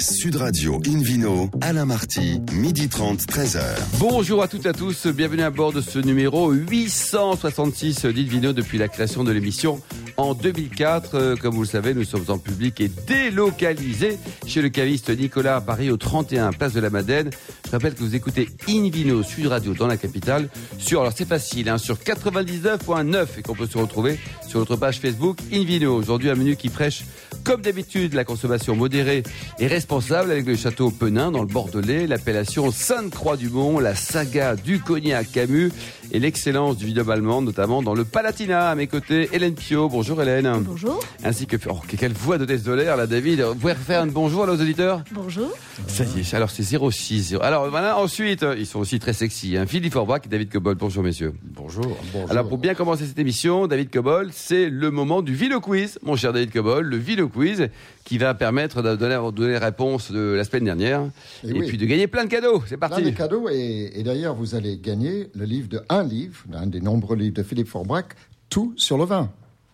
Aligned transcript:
Sud 0.00 0.36
Radio 0.36 0.80
Invino, 0.86 1.50
Alain 1.60 1.84
Marty, 1.84 2.40
midi 2.52 2.88
30, 2.88 3.20
13h. 3.22 3.60
Bonjour 3.98 4.42
à 4.42 4.48
toutes 4.48 4.64
et 4.66 4.68
à 4.68 4.72
tous, 4.72 5.08
bienvenue 5.08 5.42
à 5.42 5.50
bord 5.50 5.72
de 5.72 5.80
ce 5.80 5.98
numéro 5.98 6.52
866 6.52 8.02
d'Invino 8.06 8.52
depuis 8.52 8.78
la 8.78 8.86
création 8.86 9.24
de 9.24 9.32
l'émission 9.32 9.80
en 10.16 10.34
2004. 10.34 11.14
Euh, 11.14 11.36
Comme 11.36 11.54
vous 11.54 11.62
le 11.62 11.68
savez, 11.68 11.94
nous 11.94 12.04
sommes 12.04 12.24
en 12.28 12.38
public 12.38 12.80
et 12.80 12.90
délocalisés 13.08 14.18
chez 14.46 14.62
le 14.62 14.68
caviste 14.68 15.10
Nicolas 15.10 15.56
à 15.56 15.60
Paris 15.60 15.90
au 15.90 15.96
31 15.96 16.52
Place 16.52 16.74
de 16.74 16.80
la 16.80 16.90
Madeleine. 16.90 17.30
Je 17.68 17.72
rappelle 17.72 17.92
que 17.94 18.00
vous 18.00 18.14
écoutez 18.14 18.48
Invino 18.66 19.22
Sud 19.22 19.46
Radio 19.48 19.74
dans 19.74 19.86
la 19.86 19.98
capitale 19.98 20.48
sur, 20.78 21.00
alors 21.02 21.12
c'est 21.14 21.28
facile, 21.28 21.68
hein, 21.68 21.76
sur 21.76 21.96
99.9 21.96 23.26
et 23.38 23.42
qu'on 23.42 23.54
peut 23.54 23.66
se 23.66 23.76
retrouver 23.76 24.18
sur 24.46 24.58
notre 24.60 24.76
page 24.76 25.00
Facebook 25.00 25.36
Invino. 25.52 25.94
Aujourd'hui, 25.94 26.30
un 26.30 26.34
menu 26.34 26.56
qui 26.56 26.70
prêche 26.70 27.04
comme 27.44 27.60
d'habitude 27.60 28.14
la 28.14 28.24
consommation 28.24 28.74
modérée 28.74 29.22
et 29.58 29.66
responsable 29.66 30.30
avec 30.30 30.46
le 30.46 30.56
château 30.56 30.90
Penin 30.90 31.30
dans 31.30 31.42
le 31.42 31.46
Bordelais, 31.46 32.06
l'appellation 32.06 32.70
Sainte-Croix-du-Mont, 32.72 33.80
la 33.80 33.94
saga 33.94 34.56
du 34.56 34.80
cognac 34.80 35.30
Camus 35.30 35.70
et 36.10 36.18
l'excellence 36.20 36.78
du 36.78 36.86
vignoble 36.86 37.12
allemand, 37.12 37.42
notamment 37.42 37.82
dans 37.82 37.94
le 37.94 38.04
Palatinat. 38.06 38.70
À 38.70 38.74
mes 38.76 38.86
côtés, 38.86 39.28
Hélène 39.34 39.54
Pio. 39.54 39.90
Bonjour 39.90 40.22
Hélène. 40.22 40.50
Bonjour. 40.62 41.00
Ainsi 41.22 41.46
que, 41.46 41.56
oh, 41.68 41.78
quelle 41.98 42.14
voix 42.14 42.38
de 42.38 42.46
désolaire 42.46 42.96
là, 42.96 43.06
David. 43.06 43.42
Vous 43.42 43.54
pouvez 43.56 43.74
refaire 43.74 44.00
un 44.00 44.06
bonjour 44.06 44.44
à 44.44 44.46
nos 44.46 44.54
auditeurs? 44.54 45.02
Bonjour. 45.12 45.50
Ça 45.86 46.04
y 46.04 46.20
est, 46.20 46.34
alors 46.34 46.50
c'est 46.50 46.62
06. 46.62 47.22
zéro- 47.28 47.42
Alors 47.58 47.70
voilà, 47.70 47.98
ensuite, 47.98 48.44
euh, 48.44 48.54
ils 48.56 48.66
sont 48.66 48.78
aussi 48.78 49.00
très 49.00 49.12
sexy. 49.12 49.56
Hein. 49.56 49.66
Philippe 49.66 49.92
Forbach 49.92 50.20
et 50.24 50.28
David 50.28 50.48
Cobol. 50.48 50.76
Bonjour 50.76 51.02
messieurs. 51.02 51.34
Bonjour. 51.42 51.96
Alors 52.30 52.46
pour 52.48 52.58
bien 52.58 52.74
commencer 52.74 53.04
cette 53.04 53.18
émission, 53.18 53.66
David 53.66 53.90
Cobol, 53.90 54.28
c'est 54.32 54.70
le 54.70 54.92
moment 54.92 55.22
du 55.22 55.34
Vino 55.34 55.60
Quiz, 55.60 55.98
mon 56.04 56.14
cher 56.14 56.32
David 56.32 56.52
Cobol, 56.52 56.86
le 56.86 56.96
Vino 56.96 57.28
Quiz 57.28 57.68
qui 58.04 58.16
va 58.16 58.32
permettre 58.34 58.80
de 58.80 58.94
donner, 58.94 59.16
de 59.16 59.30
donner 59.32 59.52
les 59.54 59.58
réponses 59.58 60.12
de 60.12 60.34
la 60.36 60.44
semaine 60.44 60.66
dernière 60.66 61.02
et, 61.42 61.48
Et 61.48 61.52
oui. 61.52 61.66
puis 61.66 61.78
de 61.78 61.84
gagner 61.86 62.06
plein 62.06 62.26
de 62.26 62.30
cadeaux. 62.30 62.62
C'est 62.64 62.76
Plein 62.76 62.88
parti. 62.90 63.02
de 63.02 63.10
cadeaux 63.10 63.48
et, 63.50 63.90
et 63.92 64.04
d'ailleurs 64.04 64.36
vous 64.36 64.54
allez 64.54 64.78
gagner 64.78 65.28
le 65.34 65.44
livre 65.44 65.68
de 65.68 65.80
un 65.88 66.04
livre, 66.04 66.36
un 66.54 66.68
des 66.68 66.80
nombreux 66.80 67.16
livres 67.16 67.34
de 67.34 67.42
Philippe 67.42 67.68
Forbrac, 67.68 68.14
tout 68.50 68.72
sur 68.76 68.96
le 68.98 69.04
vin. 69.04 69.32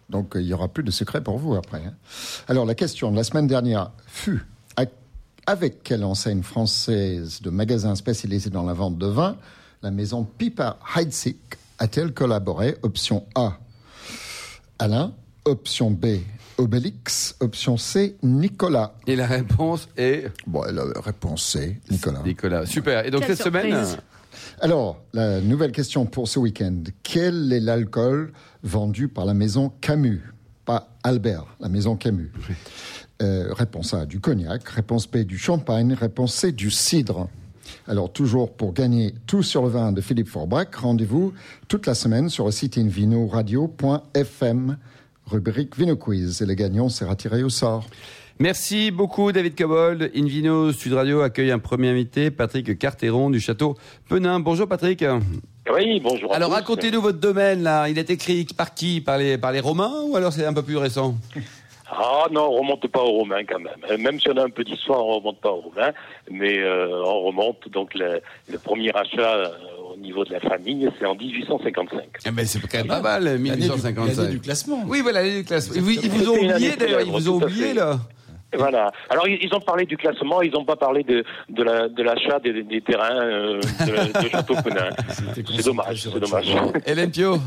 Donc 0.08 0.36
euh, 0.36 0.40
il 0.40 0.46
y 0.46 0.54
aura 0.54 0.68
plus 0.68 0.84
de 0.84 0.90
secrets 0.90 1.22
pour 1.22 1.36
vous 1.36 1.54
après. 1.54 1.82
hein. 1.86 1.92
Alors 2.48 2.64
la 2.64 2.74
question 2.74 3.10
de 3.10 3.16
la 3.16 3.24
semaine 3.24 3.46
dernière 3.46 3.90
fut 4.06 4.40
avec 5.46 5.82
quelle 5.82 6.04
enseigne 6.04 6.42
française 6.42 7.40
de 7.42 7.50
magasins 7.50 7.94
spécialisés 7.94 8.50
dans 8.50 8.64
la 8.64 8.72
vente 8.72 8.98
de 8.98 9.06
vin 9.06 9.36
la 9.82 9.90
maison 9.90 10.24
Pipa 10.24 10.78
Heidsieck 10.96 11.58
a-t-elle 11.78 12.12
collaboré? 12.14 12.76
Option 12.82 13.26
A, 13.34 13.58
Alain. 14.78 15.12
Option 15.46 15.90
B, 15.90 16.20
Obélix. 16.56 17.36
Option 17.40 17.76
C, 17.76 18.16
Nicolas. 18.22 18.94
Et 19.06 19.14
la 19.14 19.26
réponse 19.26 19.88
est? 19.96 20.32
Bon, 20.46 20.62
la 20.62 20.84
réponse 21.02 21.44
C, 21.44 21.80
Nicolas. 21.90 22.22
Nicolas. 22.24 22.64
Super. 22.64 23.04
Et 23.04 23.10
donc 23.10 23.20
Quelle 23.20 23.36
cette 23.36 23.44
semaine. 23.44 23.84
Alors, 24.60 25.02
la 25.12 25.42
nouvelle 25.42 25.72
question 25.72 26.06
pour 26.06 26.28
ce 26.28 26.38
week-end. 26.38 26.82
Quel 27.02 27.52
est 27.52 27.60
l'alcool 27.60 28.32
vendu 28.62 29.08
par 29.08 29.26
la 29.26 29.34
maison 29.34 29.70
Camus? 29.82 30.22
Pas 30.64 30.88
Albert, 31.02 31.44
la 31.60 31.68
maison 31.68 31.94
Camus. 31.94 32.32
Euh, 33.22 33.52
réponse 33.52 33.94
A, 33.94 34.06
du 34.06 34.20
cognac. 34.20 34.68
Réponse 34.68 35.08
B, 35.08 35.18
du 35.18 35.38
champagne. 35.38 35.94
Réponse 35.94 36.34
C, 36.34 36.52
du 36.52 36.70
cidre. 36.70 37.28
Alors, 37.86 38.12
toujours 38.12 38.52
pour 38.52 38.72
gagner 38.72 39.14
tout 39.26 39.42
sur 39.42 39.62
le 39.62 39.68
vin 39.68 39.92
de 39.92 40.00
Philippe 40.00 40.28
Forbrac, 40.28 40.74
rendez-vous 40.74 41.32
toute 41.68 41.86
la 41.86 41.94
semaine 41.94 42.28
sur 42.28 42.46
le 42.46 42.50
site 42.50 42.76
invinoradio.fm, 42.76 44.76
rubrique 45.26 45.78
Vino 45.78 45.96
Quiz. 45.96 46.42
Et 46.42 46.46
le 46.46 46.54
gagnant 46.54 46.88
sera 46.88 47.16
tiré 47.16 47.42
au 47.42 47.48
sort. 47.48 47.86
Merci 48.40 48.90
beaucoup 48.90 49.30
David 49.30 49.56
Cobol. 49.56 50.10
Invino 50.16 50.72
Sud 50.72 50.94
Radio 50.94 51.20
accueille 51.20 51.52
un 51.52 51.60
premier 51.60 51.90
invité, 51.90 52.32
Patrick 52.32 52.76
Carteron 52.78 53.30
du 53.30 53.38
château 53.38 53.76
Penin. 54.08 54.40
Bonjour 54.40 54.66
Patrick. 54.66 55.04
Oui, 55.72 56.00
bonjour. 56.02 56.32
à 56.32 56.36
Alors 56.36 56.50
racontez-nous 56.50 57.00
votre 57.00 57.20
domaine 57.20 57.62
là. 57.62 57.88
Il 57.88 57.96
est 57.96 58.10
écrit 58.10 58.44
par 58.56 58.74
qui? 58.74 59.00
Par 59.00 59.18
les, 59.18 59.38
par 59.38 59.52
les 59.52 59.60
Romains 59.60 60.02
ou 60.08 60.16
alors 60.16 60.32
c'est 60.32 60.44
un 60.44 60.52
peu 60.52 60.62
plus 60.62 60.76
récent? 60.76 61.16
Ah 61.90 62.26
non, 62.30 62.42
on 62.50 62.60
remonte 62.60 62.86
pas 62.88 63.02
aux 63.02 63.12
Romains 63.18 63.44
quand 63.44 63.58
même. 63.58 63.76
Euh, 63.90 63.98
Même 63.98 64.18
si 64.18 64.28
on 64.30 64.36
a 64.36 64.44
un 64.44 64.48
peu 64.50 64.64
d'histoire, 64.64 65.04
on 65.04 65.16
remonte 65.18 65.38
pas 65.40 65.50
aux 65.50 65.60
Romains, 65.60 65.92
mais 66.30 66.58
euh, 66.58 66.88
on 67.04 67.20
remonte 67.22 67.68
donc 67.70 67.94
le, 67.94 68.20
le 68.50 68.58
premier 68.58 68.90
achat 68.96 69.34
euh, 69.36 69.48
au 69.92 69.96
niveau 69.98 70.24
de 70.24 70.32
la 70.32 70.40
famille, 70.40 70.88
c'est 70.98 71.04
en 71.06 71.14
1855. 71.14 72.00
eh 72.26 72.30
ben, 72.30 72.46
C'est 72.46 72.60
quand 72.60 72.78
même 72.78 72.86
pas 72.86 73.00
mal, 73.02 73.24
L'année 73.24 73.50
du- 73.50 73.56
1855. 73.56 74.16
l'année 74.16 74.30
du 74.32 74.40
classement. 74.40 74.82
Oui, 74.86 75.00
voilà, 75.02 75.22
l'année 75.22 75.36
du 75.40 75.44
classement. 75.44 75.74
Ils 75.76 75.82
vous, 75.82 75.90
ils 75.90 76.10
vous 76.10 76.30
ont 76.30 76.34
oublié 76.38 76.76
d'ailleurs, 76.76 77.00
ils 77.02 77.12
vous 77.12 77.28
ont 77.28 77.34
oublié 77.36 77.66
fait. 77.68 77.74
là. 77.74 77.98
Voilà. 78.56 78.92
Alors 79.10 79.26
ils, 79.28 79.38
ils 79.42 79.54
ont 79.54 79.60
parlé 79.60 79.84
du 79.86 79.96
classement, 79.96 80.42
ils 80.42 80.52
n'ont 80.52 80.64
pas 80.64 80.76
parlé 80.76 81.02
de, 81.02 81.24
de 81.48 81.62
la- 81.62 81.88
de 81.88 82.02
l'achat 82.02 82.38
des, 82.40 82.62
des 82.62 82.80
terrains 82.80 83.20
euh, 83.24 83.60
de, 83.60 84.22
de 84.22 84.28
Château 84.28 84.54
Penin. 84.62 84.90
C'est 85.34 85.64
dommage, 85.64 86.02
c'est 86.02 86.18
dommage. 86.20 86.46
Hélène 86.86 87.10
Pio. 87.10 87.38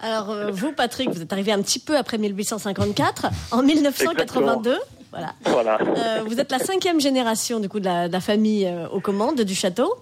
Alors, 0.00 0.30
euh, 0.30 0.50
vous, 0.50 0.72
Patrick, 0.72 1.10
vous 1.10 1.20
êtes 1.22 1.32
arrivé 1.32 1.52
un 1.52 1.60
petit 1.62 1.78
peu 1.78 1.96
après 1.96 2.18
1854, 2.18 3.26
en 3.52 3.62
1982. 3.62 4.76
Voilà. 5.10 5.32
Voilà. 5.44 5.78
Euh, 5.80 6.22
vous 6.26 6.38
êtes 6.40 6.52
la 6.52 6.58
cinquième 6.58 7.00
génération 7.00 7.58
du 7.60 7.68
coup 7.68 7.80
de 7.80 7.84
la, 7.86 8.08
de 8.08 8.12
la 8.12 8.20
famille 8.20 8.66
euh, 8.66 8.88
aux 8.88 9.00
commandes 9.00 9.40
du 9.40 9.54
château. 9.54 9.92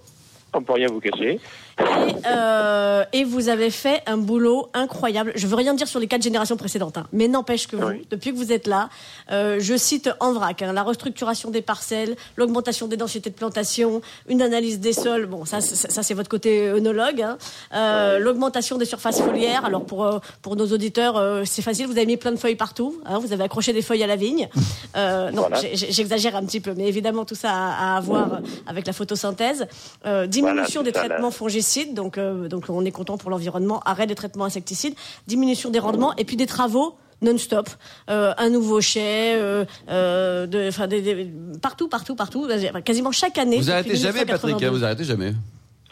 On 0.53 0.61
peut 0.63 0.73
rien 0.73 0.87
vous 0.87 0.99
cacher. 0.99 1.39
Et, 1.79 2.15
euh, 2.25 3.03
et 3.13 3.23
vous 3.23 3.49
avez 3.49 3.69
fait 3.69 4.01
un 4.05 4.17
boulot 4.17 4.69
incroyable. 4.73 5.31
Je 5.35 5.47
veux 5.47 5.55
rien 5.55 5.73
dire 5.73 5.87
sur 5.87 5.99
les 5.99 6.07
quatre 6.07 6.21
générations 6.23 6.57
précédentes, 6.57 6.97
hein, 6.97 7.07
mais 7.13 7.27
n'empêche 7.27 7.67
que 7.67 7.75
vous, 7.75 7.87
Oui. 7.87 8.07
depuis 8.09 8.31
que 8.31 8.37
vous 8.37 8.51
êtes 8.51 8.67
là, 8.67 8.89
euh, 9.31 9.57
je 9.59 9.75
cite 9.77 10.09
en 10.19 10.33
vrac 10.33 10.61
hein, 10.61 10.73
la 10.73 10.83
restructuration 10.83 11.49
des 11.51 11.61
parcelles, 11.61 12.15
l'augmentation 12.35 12.87
des 12.87 12.97
densités 12.97 13.29
de 13.29 13.35
plantation, 13.35 14.01
une 14.27 14.41
analyse 14.41 14.79
des 14.79 14.93
sols. 14.93 15.25
Bon, 15.25 15.45
ça, 15.45 15.61
ça 15.61 16.03
c'est 16.03 16.13
votre 16.13 16.29
côté 16.29 16.67
œnologue. 16.69 17.21
Hein, 17.21 17.37
euh, 17.73 18.19
L'augmentation 18.19 18.77
des 18.77 18.85
surfaces 18.85 19.21
foliaires. 19.21 19.65
Alors 19.65 19.85
pour 19.85 20.03
euh, 20.05 20.19
pour 20.41 20.55
nos 20.55 20.67
auditeurs, 20.67 21.17
euh, 21.17 21.43
c'est 21.45 21.61
facile. 21.61 21.85
Vous 21.87 21.93
avez 21.97 22.05
mis 22.05 22.17
plein 22.17 22.31
de 22.31 22.37
feuilles 22.37 22.55
partout. 22.55 22.99
Hein, 23.05 23.19
vous 23.19 23.31
avez 23.33 23.43
accroché 23.43 23.73
des 23.73 23.81
feuilles 23.81 24.03
à 24.03 24.07
la 24.07 24.15
vigne. 24.15 24.47
Euh, 24.95 25.29
non, 25.31 25.43
Voilà. 25.49 25.59
j'exagère 25.73 26.35
un 26.35 26.43
petit 26.43 26.59
peu, 26.59 26.73
mais 26.75 26.87
évidemment 26.87 27.23
tout 27.23 27.35
ça 27.35 27.51
a, 27.51 27.93
à 27.93 27.97
avoir 27.97 28.39
avec 28.65 28.87
la 28.87 28.93
photosynthèse. 28.93 29.67
Euh, 30.05 30.25
diminution 30.25 30.81
Voilà, 30.81 30.91
des 30.91 30.91
traitements 30.91 31.29
fongicides, 31.29 31.68
donc, 31.93 32.17
euh, 32.17 32.47
donc 32.47 32.65
on 32.69 32.83
est 32.85 32.91
content 32.91 33.17
pour 33.17 33.29
l'environnement, 33.29 33.79
arrêt 33.85 34.07
des 34.07 34.15
traitements 34.15 34.45
insecticides, 34.45 34.95
diminution 35.27 35.69
des 35.69 35.79
rendements, 35.79 36.15
et 36.17 36.25
puis 36.25 36.35
des 36.37 36.45
travaux 36.47 36.95
non-stop, 37.21 37.67
Euh, 38.09 38.33
un 38.37 38.49
nouveau 38.49 38.79
chai, 38.79 39.33
euh, 39.35 39.65
euh, 39.89 40.47
de, 40.47 40.69
enfin, 40.69 40.87
des- 40.87 41.01
des- 41.01 41.29
partout, 41.61 41.89
partout, 41.89 42.15
partout, 42.15 42.47
quasiment 42.85 43.11
chaque 43.11 43.37
année. 43.37 43.57
Vous 43.57 43.69
arrêtez 43.71 43.95
jamais, 43.97 44.19
Patrick, 44.25 44.53
hein, 44.55 44.57
1982. 44.69 44.69
vous 44.69 44.83
arrêtez 44.85 45.03
jamais. 45.03 45.33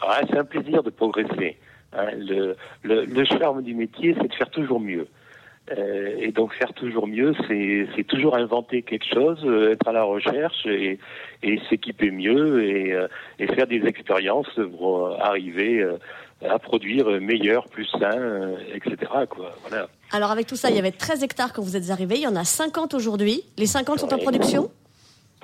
Ah, 0.00 0.20
c'est 0.30 0.38
un 0.38 0.44
plaisir 0.44 0.82
de 0.82 0.90
progresser. 0.90 1.58
hein. 1.92 2.06
le, 2.16 2.56
le, 2.82 3.04
le 3.04 3.24
charme 3.26 3.62
du 3.62 3.74
métier, 3.74 4.14
c'est 4.20 4.28
de 4.28 4.34
faire 4.34 4.50
toujours 4.50 4.80
mieux. 4.80 5.06
Euh, 5.76 6.16
et 6.18 6.32
donc 6.32 6.54
faire 6.54 6.72
toujours 6.72 7.06
mieux, 7.06 7.34
c'est 7.46 8.04
toujours 8.04 8.36
inventer 8.36 8.82
quelque 8.82 9.06
chose, 9.06 9.40
euh, 9.44 9.72
être 9.72 9.86
à 9.86 9.92
la 9.92 10.02
recherche 10.02 10.66
et, 10.66 10.98
et 11.42 11.60
s'équiper 11.68 12.10
mieux 12.10 12.64
et, 12.64 12.92
euh, 12.92 13.08
et 13.38 13.46
faire 13.48 13.66
des 13.66 13.84
expériences 13.86 14.48
pour 14.78 15.06
euh, 15.06 15.16
arriver 15.20 15.84
à 16.48 16.58
produire 16.58 17.20
meilleur, 17.20 17.68
plus 17.68 17.86
sain, 17.86 18.52
etc. 18.72 18.96
Quoi. 19.28 19.54
Voilà. 19.68 19.88
Alors 20.12 20.30
avec 20.30 20.46
tout 20.46 20.56
ça, 20.56 20.70
il 20.70 20.76
y 20.76 20.78
avait 20.78 20.92
13 20.92 21.22
hectares 21.22 21.52
quand 21.52 21.62
vous 21.62 21.76
êtes 21.76 21.90
arrivés, 21.90 22.16
il 22.16 22.22
y 22.22 22.26
en 22.26 22.36
a 22.36 22.44
50 22.44 22.94
aujourd'hui. 22.94 23.42
Les 23.58 23.66
50 23.66 23.98
sont 23.98 24.14
en 24.14 24.18
production? 24.18 24.70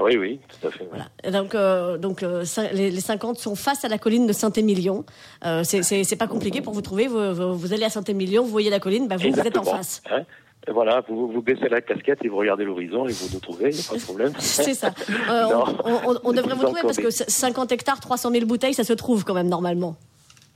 Oui, 0.00 0.16
oui, 0.16 0.40
tout 0.48 0.66
à 0.66 0.70
fait. 0.70 0.88
Voilà. 0.90 1.06
Donc, 1.40 1.54
euh, 1.54 1.98
donc 1.98 2.22
euh, 2.22 2.44
les, 2.72 2.90
les 2.90 3.00
50 3.00 3.38
sont 3.38 3.54
face 3.54 3.84
à 3.84 3.88
la 3.88 3.98
colline 3.98 4.26
de 4.26 4.32
Saint-Émilion. 4.32 5.04
Euh, 5.44 5.62
c'est- 5.64 6.16
pas 6.16 6.26
compliqué 6.26 6.60
pour 6.60 6.72
vous 6.72 6.82
trouver. 6.82 7.06
Vous, 7.06 7.32
vous, 7.34 7.54
vous 7.56 7.72
allez 7.72 7.84
à 7.84 7.90
Saint-Émilion, 7.90 8.42
vous 8.42 8.50
voyez 8.50 8.70
la 8.70 8.80
colline, 8.80 9.06
bah 9.08 9.16
vous, 9.16 9.30
vous 9.30 9.40
êtes 9.40 9.56
en 9.56 9.62
face. 9.64 10.02
hein. 10.10 10.22
Et 10.66 10.70
voilà, 10.72 11.02
vous, 11.08 11.28
vous 11.30 11.42
baissez 11.42 11.68
la 11.68 11.82
casquette 11.82 12.24
et 12.24 12.28
vous 12.28 12.38
regardez 12.38 12.64
l'horizon 12.64 13.06
et 13.06 13.12
vous 13.12 13.26
nous 13.34 13.38
trouvez, 13.38 13.68
il 13.68 13.74
n'y 13.76 13.80
a 13.80 13.88
pas 13.90 13.96
de 13.96 14.00
problème. 14.02 14.32
C'est 14.38 14.74
ça. 14.74 14.92
Euh, 15.30 15.44
on, 15.84 16.12
on- 16.12 16.18
on 16.24 16.32
devrait 16.32 16.54
vous 16.54 16.64
trouver 16.64 16.80
parce 16.82 16.96
que 16.96 17.08
est- 17.08 17.30
50 17.30 17.70
hectares, 17.72 18.00
300 18.00 18.30
000 18.30 18.46
bouteilles, 18.46 18.74
ça 18.74 18.84
se 18.84 18.94
trouve 18.94 19.24
quand 19.24 19.34
même 19.34 19.48
normalement. 19.48 19.94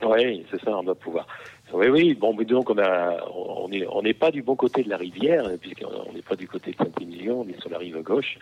Oui, 0.03 0.45
c'est 0.49 0.61
ça, 0.63 0.77
on 0.77 0.83
doit 0.83 0.95
pouvoir. 0.95 1.27
Oui, 1.73 1.87
oui, 1.89 2.15
bon, 2.15 2.33
mais 2.33 2.45
donc 2.45 2.69
on 2.71 2.77
a, 2.79 3.17
on 3.35 3.71
est, 3.71 3.85
on 3.91 4.01
n'est 4.01 4.13
pas 4.15 4.31
du 4.31 4.41
bon 4.41 4.55
côté 4.55 4.81
de 4.81 4.89
la 4.89 4.97
rivière, 4.97 5.43
puisqu'on 5.61 6.11
n'est 6.13 6.21
pas 6.23 6.35
du 6.35 6.47
côté 6.47 6.71
de 6.71 6.77
Saint-Émilion, 6.77 7.41
on 7.45 7.47
est 7.49 7.59
sur 7.61 7.69
la 7.69 7.77
rive 7.77 8.01
gauche, 8.01 8.37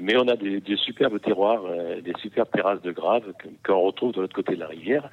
mais 0.00 0.16
on 0.16 0.28
a 0.28 0.36
des, 0.36 0.76
superbes 0.76 1.20
terroirs, 1.20 1.62
euh, 1.66 2.00
des 2.00 2.12
superbes 2.20 2.50
terrasses 2.52 2.82
de 2.82 2.92
graves 2.92 3.32
qu'on 3.64 3.80
retrouve 3.80 4.12
de 4.12 4.20
l'autre 4.20 4.34
côté 4.34 4.54
de 4.54 4.60
la 4.60 4.68
rivière. 4.68 5.08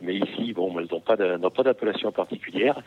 Mais 0.00 0.14
ici, 0.14 0.52
bon, 0.52 0.78
elles 0.78 0.86
n'ont 0.90 1.50
pas 1.50 1.62
d'appellation 1.62 2.12
particulière, 2.12 2.80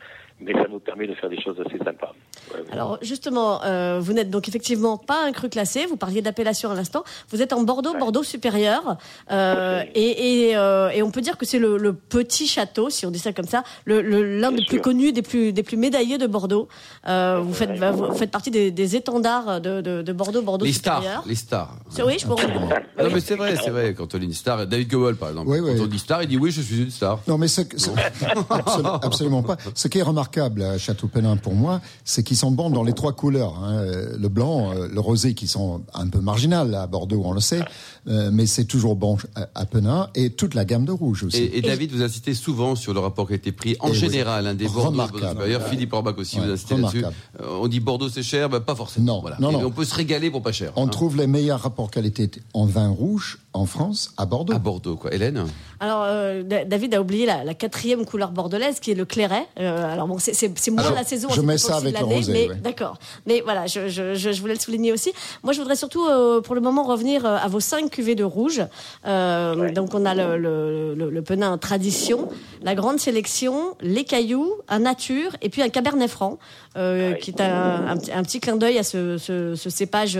mais 0.43 0.53
ça 0.53 0.65
nous 0.69 0.79
permet 0.79 1.07
de 1.07 1.13
faire 1.13 1.29
des 1.29 1.39
choses 1.41 1.57
assez 1.65 1.77
sympas. 1.77 2.13
Ouais. 2.53 2.61
Alors 2.71 2.97
justement, 3.01 3.63
euh, 3.63 3.99
vous 4.01 4.13
n'êtes 4.13 4.29
donc 4.29 4.47
effectivement 4.47 4.97
pas 4.97 5.25
un 5.25 5.31
cru 5.31 5.49
classé. 5.49 5.85
Vous 5.85 5.97
parliez 5.97 6.21
d'appellation 6.21 6.71
à 6.71 6.75
l'instant. 6.75 7.03
Vous 7.29 7.41
êtes 7.41 7.53
en 7.53 7.63
Bordeaux, 7.63 7.91
Ouais. 7.93 7.99
Bordeaux 7.99 8.23
supérieur, 8.23 8.97
euh, 9.31 9.83
et, 9.95 10.49
et, 10.49 10.57
euh, 10.57 10.89
et 10.89 11.03
on 11.03 11.11
peut 11.11 11.21
dire 11.21 11.37
que 11.37 11.45
c'est 11.45 11.59
le, 11.59 11.77
le 11.77 11.93
petit 11.93 12.47
château, 12.47 12.89
si 12.89 13.05
on 13.05 13.11
dit 13.11 13.19
ça 13.19 13.33
comme 13.33 13.47
ça, 13.47 13.63
le- 13.85 14.01
le- 14.01 14.39
l'un 14.39 14.51
des 14.51 14.65
plus 14.65 14.81
connus, 14.81 15.11
des 15.13 15.21
plus 15.21 15.53
des 15.53 15.63
plus 15.63 15.77
médaillés 15.77 16.17
de 16.17 16.27
Bordeaux. 16.27 16.67
Euh, 17.07 17.39
vous 17.43 17.53
faites 17.53 17.69
Ouais. 17.79 17.91
vous 17.91 18.13
faites 18.15 18.31
partie 18.31 18.51
des, 18.51 18.71
des 18.71 18.95
étendards 18.95 19.61
de, 19.61 19.81
de, 19.81 20.01
de 20.01 20.13
Bordeaux, 20.13 20.41
Bordeaux 20.41 20.65
Les 20.65 20.73
supérieur. 20.73 21.01
stars, 21.21 21.23
les 21.27 21.35
stars. 21.35 21.75
Oui, 22.05 22.17
je 22.19 22.27
pense. 22.27 22.41
Non 22.43 23.09
mais 23.13 23.19
c'est 23.19 23.35
vrai, 23.35 23.55
c'est 23.55 23.69
vrai. 23.69 23.93
Quand 23.93 24.13
on 24.13 24.17
dit 24.17 24.25
une 24.25 24.33
star, 24.33 24.65
David 24.67 24.89
Gowell 24.89 25.15
par 25.15 25.29
exemple. 25.29 25.49
Oui, 25.49 25.59
quand 25.59 25.65
oui. 25.73 25.79
on 25.81 25.87
dit 25.87 25.99
star, 25.99 26.23
il 26.23 26.27
dit 26.29 26.37
oui, 26.37 26.51
je 26.51 26.61
suis 26.61 26.81
une 26.83 26.91
star. 26.91 27.19
Non, 27.27 27.37
mais 27.37 27.47
c'est 27.47 27.67
c'est- 27.79 27.91
absolu- 28.49 28.99
absolument 29.03 29.43
pas. 29.43 29.57
Ce 29.75 29.87
qui 29.87 29.99
est 29.99 30.03
remarquable 30.03 30.30
à 30.39 30.77
Château 30.77 31.07
Penin 31.07 31.37
pour 31.37 31.53
moi, 31.55 31.81
c'est 32.05 32.23
qu'ils 32.23 32.37
sont 32.37 32.51
bons 32.51 32.69
dans 32.69 32.83
les 32.83 32.93
trois 32.93 33.13
couleurs. 33.13 33.55
hein. 33.63 33.81
Le 34.19 34.27
blanc, 34.29 34.71
euh, 34.75 34.87
le 34.91 34.99
rosé, 34.99 35.33
qui 35.33 35.47
sont 35.47 35.81
un 35.93 36.07
peu 36.07 36.19
marginales 36.19 36.73
à 36.75 36.87
Bordeaux, 36.87 37.21
on 37.25 37.33
le 37.33 37.39
sait, 37.39 37.61
euh, 38.07 38.29
mais 38.31 38.45
c'est 38.45 38.65
toujours 38.65 38.95
bon 38.95 39.17
à, 39.55 39.65
Penin, 39.65 40.09
et 40.15 40.29
toute 40.31 40.53
la 40.53 40.65
gamme 40.65 40.85
de 40.85 40.91
rouge 40.91 41.23
aussi. 41.23 41.37
Et, 41.37 41.57
et 41.57 41.61
David 41.61 41.91
vous 41.91 42.01
insistez 42.01 42.33
souvent 42.33 42.75
sur 42.75 42.93
le 42.93 42.99
rapport 42.99 43.27
qui 43.27 43.33
a 43.33 43.35
été 43.35 43.51
pris 43.51 43.75
en 43.79 43.87
Et 43.87 43.91
oui. 43.91 43.97
général, 43.97 44.47
un 44.47 44.53
des 44.53 44.65
Bordeaux, 44.65 44.81
Remarquable. 44.91 45.29
Supérieur. 45.31 45.67
Philippe 45.67 45.93
Orbach 45.93 46.15
aussi 46.17 46.39
Ouais, 46.39 46.45
vous 46.45 46.51
insistez 46.53 46.75
là-dessus. 46.77 46.97
remarquable. 46.97 47.15
Euh, 47.41 47.59
on 47.61 47.67
dit 47.67 47.79
Bordeaux 47.79 48.09
c'est 48.09 48.23
cher, 48.23 48.49
bah, 48.49 48.59
pas 48.59 48.75
forcément. 48.75 49.05
Non, 49.15 49.21
Voilà. 49.21 49.37
non. 49.39 49.51
On 49.65 49.71
peut 49.71 49.85
se 49.85 49.95
régaler 49.95 50.29
pour 50.31 50.41
pas 50.41 50.51
cher. 50.51 50.71
On 50.75 50.85
hein. 50.85 50.87
trouve 50.89 51.17
les 51.17 51.27
meilleurs 51.27 51.61
rapports 51.61 51.89
qualité 51.91 52.29
en 52.53 52.65
vin 52.65 52.89
rouge 52.89 53.39
en 53.53 53.65
France 53.65 54.13
à 54.17 54.25
Bordeaux. 54.25 54.53
à 54.53 54.59
Bordeaux 54.59 54.95
quoi. 54.95 55.13
Hélène? 55.13 55.45
Alors 55.79 56.03
euh, 56.05 56.43
Da- 56.43 56.63
David 56.65 56.93
a 56.95 57.01
oublié 57.01 57.25
la, 57.25 57.43
la 57.43 57.53
quatrième 57.53 58.05
couleur 58.05 58.31
bordelaise 58.31 58.79
qui 58.79 58.91
est 58.91 58.95
le 58.95 59.05
clairet. 59.05 59.45
Euh, 59.59 59.91
alors 59.93 60.07
bon, 60.07 60.19
c'est- 60.21 60.33
c'est 60.33 60.57
c'est 60.57 60.71
moins 60.71 60.83
Alors, 60.83 60.95
la 60.95 61.03
saison. 61.03 61.27
je 61.29 61.41
mets 61.41 61.57
ça 61.57 61.81
de 61.81 61.87
avec 61.87 61.99
le 61.99 62.05
rosé, 62.05 62.31
Mais 62.31 62.47
ouais. 62.49 62.55
d'accord. 62.55 62.97
Mais 63.25 63.41
voilà, 63.41 63.67
je, 63.67 63.89
je, 63.89 64.13
je, 64.15 64.31
je 64.31 64.39
voulais 64.41 64.53
le 64.53 64.59
souligner 64.59 64.93
aussi. 64.93 65.11
Moi, 65.43 65.51
je 65.51 65.59
voudrais 65.59 65.75
surtout 65.75 66.05
euh, 66.07 66.39
pour 66.39 66.55
le 66.55 66.61
moment 66.61 66.83
revenir 66.83 67.25
euh, 67.25 67.35
à 67.35 67.47
vos 67.49 67.59
cinq 67.59 67.89
cuvées 67.89 68.15
de 68.15 68.23
rouge. 68.23 68.61
Euh, 69.05 69.55
Ouais. 69.55 69.71
Donc 69.73 69.93
on 69.93 70.05
a 70.05 70.13
le, 70.15 70.37
le, 70.37 70.93
le, 70.95 71.09
le 71.09 71.21
Penin 71.21 71.57
tradition, 71.57 72.29
la 72.61 72.73
grande 72.75 72.99
sélection, 72.99 73.75
les 73.81 74.03
cailloux, 74.05 74.53
un 74.69 74.79
nature 74.79 75.35
et 75.41 75.49
puis 75.49 75.61
un 75.61 75.69
cabernet 75.69 76.07
franc 76.07 76.37
euh, 76.77 77.11
Ouais. 77.13 77.19
qui 77.19 77.31
est 77.31 77.41
un, 77.41 77.87
un, 77.87 77.97
petit- 77.97 78.11
un 78.13 78.23
petit 78.23 78.39
clin 78.39 78.55
d'œil 78.55 78.77
à 78.77 78.83
ce, 78.83 79.17
ce, 79.17 79.55
ce 79.55 79.69
cépage 79.69 80.17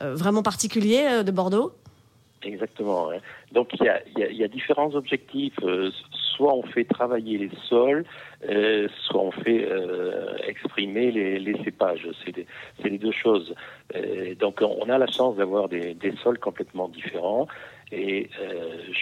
vraiment 0.00 0.42
particulier 0.42 1.06
euh, 1.08 1.22
de 1.22 1.30
Bordeaux. 1.30 1.72
Exactement. 2.42 3.08
Donc 3.54 3.68
il 3.78 3.84
y 3.86 3.88
a, 3.88 4.00
il 4.14 4.18
y 4.20 4.24
a- 4.24 4.30
il 4.30 4.36
y 4.36 4.44
a 4.44 4.48
différents 4.48 4.92
objectifs. 4.94 5.54
Euh, 5.62 5.90
soit 6.36 6.52
on 6.54 6.64
fait 6.64 6.84
travailler 6.84 7.38
les 7.38 7.50
sols, 7.68 8.04
euh, 8.50 8.88
soit 9.06 9.22
on 9.22 9.30
fait 9.30 9.64
euh, 9.70 10.36
exprimer 10.48 11.12
les, 11.12 11.38
les 11.38 11.56
cépages. 11.64 12.06
C'est 12.24 12.34
les, 12.90 12.98
deux 12.98 13.12
choses. 13.12 13.54
Donc 14.40 14.60
on 14.60 14.88
a 14.90 14.98
la 14.98 15.06
chance 15.06 15.36
d'avoir 15.36 15.68
des, 15.68 15.94
des 15.94 16.12
sols 16.22 16.38
complètement 16.38 16.88
différents. 16.88 17.46
Et 17.92 18.28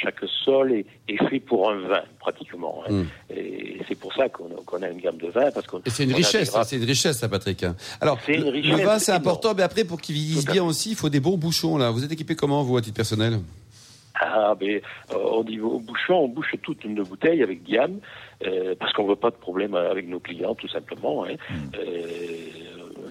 chaque 0.02 0.20
sol 0.44 0.72
est, 0.72 0.84
est 1.08 1.24
fait 1.28 1.40
pour 1.40 1.70
un 1.70 1.78
vin, 1.88 2.02
pratiquement. 2.18 2.82
hein. 2.86 2.92
Mm. 2.92 3.04
Et 3.34 3.78
c'est 3.88 3.98
pour 3.98 4.12
ça 4.12 4.28
qu'on 4.28 4.82
a, 4.82 4.88
une 4.90 4.98
gamme 5.00 5.16
de 5.16 5.28
vins. 5.28 5.50
Parce 5.50 5.66
qu'on, 5.66 5.78
Et 5.86 5.90
c'est 5.90 6.04
une 6.04 6.12
richesse, 6.14 6.54
c'est 6.64 6.76
une 6.76 6.84
richesse, 6.84 7.18
ça, 7.18 7.28
Patrick. 7.28 7.62
hein. 7.62 7.74
Alors, 8.02 8.18
une 8.28 8.42
le- 8.44 8.50
richesse, 8.50 8.78
le 8.80 8.84
vin, 8.84 8.98
c'est 8.98 9.12
important, 9.12 9.54
mais 9.56 9.62
après, 9.62 9.84
pour 9.84 9.98
qu'il 10.00 10.16
vieillisse 10.16 10.44
bien 10.44 10.64
aussi, 10.64 10.90
il 10.90 10.96
faut 10.96 11.08
des 11.08 11.20
bons 11.20 11.38
bouchons, 11.38 11.78
là. 11.78 11.90
Vous 11.90 12.04
êtes 12.04 12.12
équipé 12.12 12.34
comment, 12.34 12.62
vous, 12.64 12.76
à 12.76 12.82
titre 12.82 12.96
personnel? 12.96 13.38
Ah, 14.24 14.54
ben, 14.58 14.80
euh, 15.12 15.16
au 15.16 15.44
niveau 15.44 15.80
bouchon, 15.80 16.14
on 16.14 16.28
bouche 16.28 16.54
toute 16.62 16.84
une 16.84 17.02
bouteille 17.02 17.42
avec 17.42 17.62
diam, 17.64 17.98
euh, 18.46 18.74
parce 18.78 18.92
qu'on 18.92 19.06
veut 19.06 19.16
pas 19.16 19.30
de 19.30 19.36
problème 19.36 19.74
avec 19.74 20.08
nos 20.08 20.20
clients, 20.20 20.54
tout 20.54 20.68
simplement. 20.68 21.24
Hein. 21.24 21.34
Euh, 21.78 22.12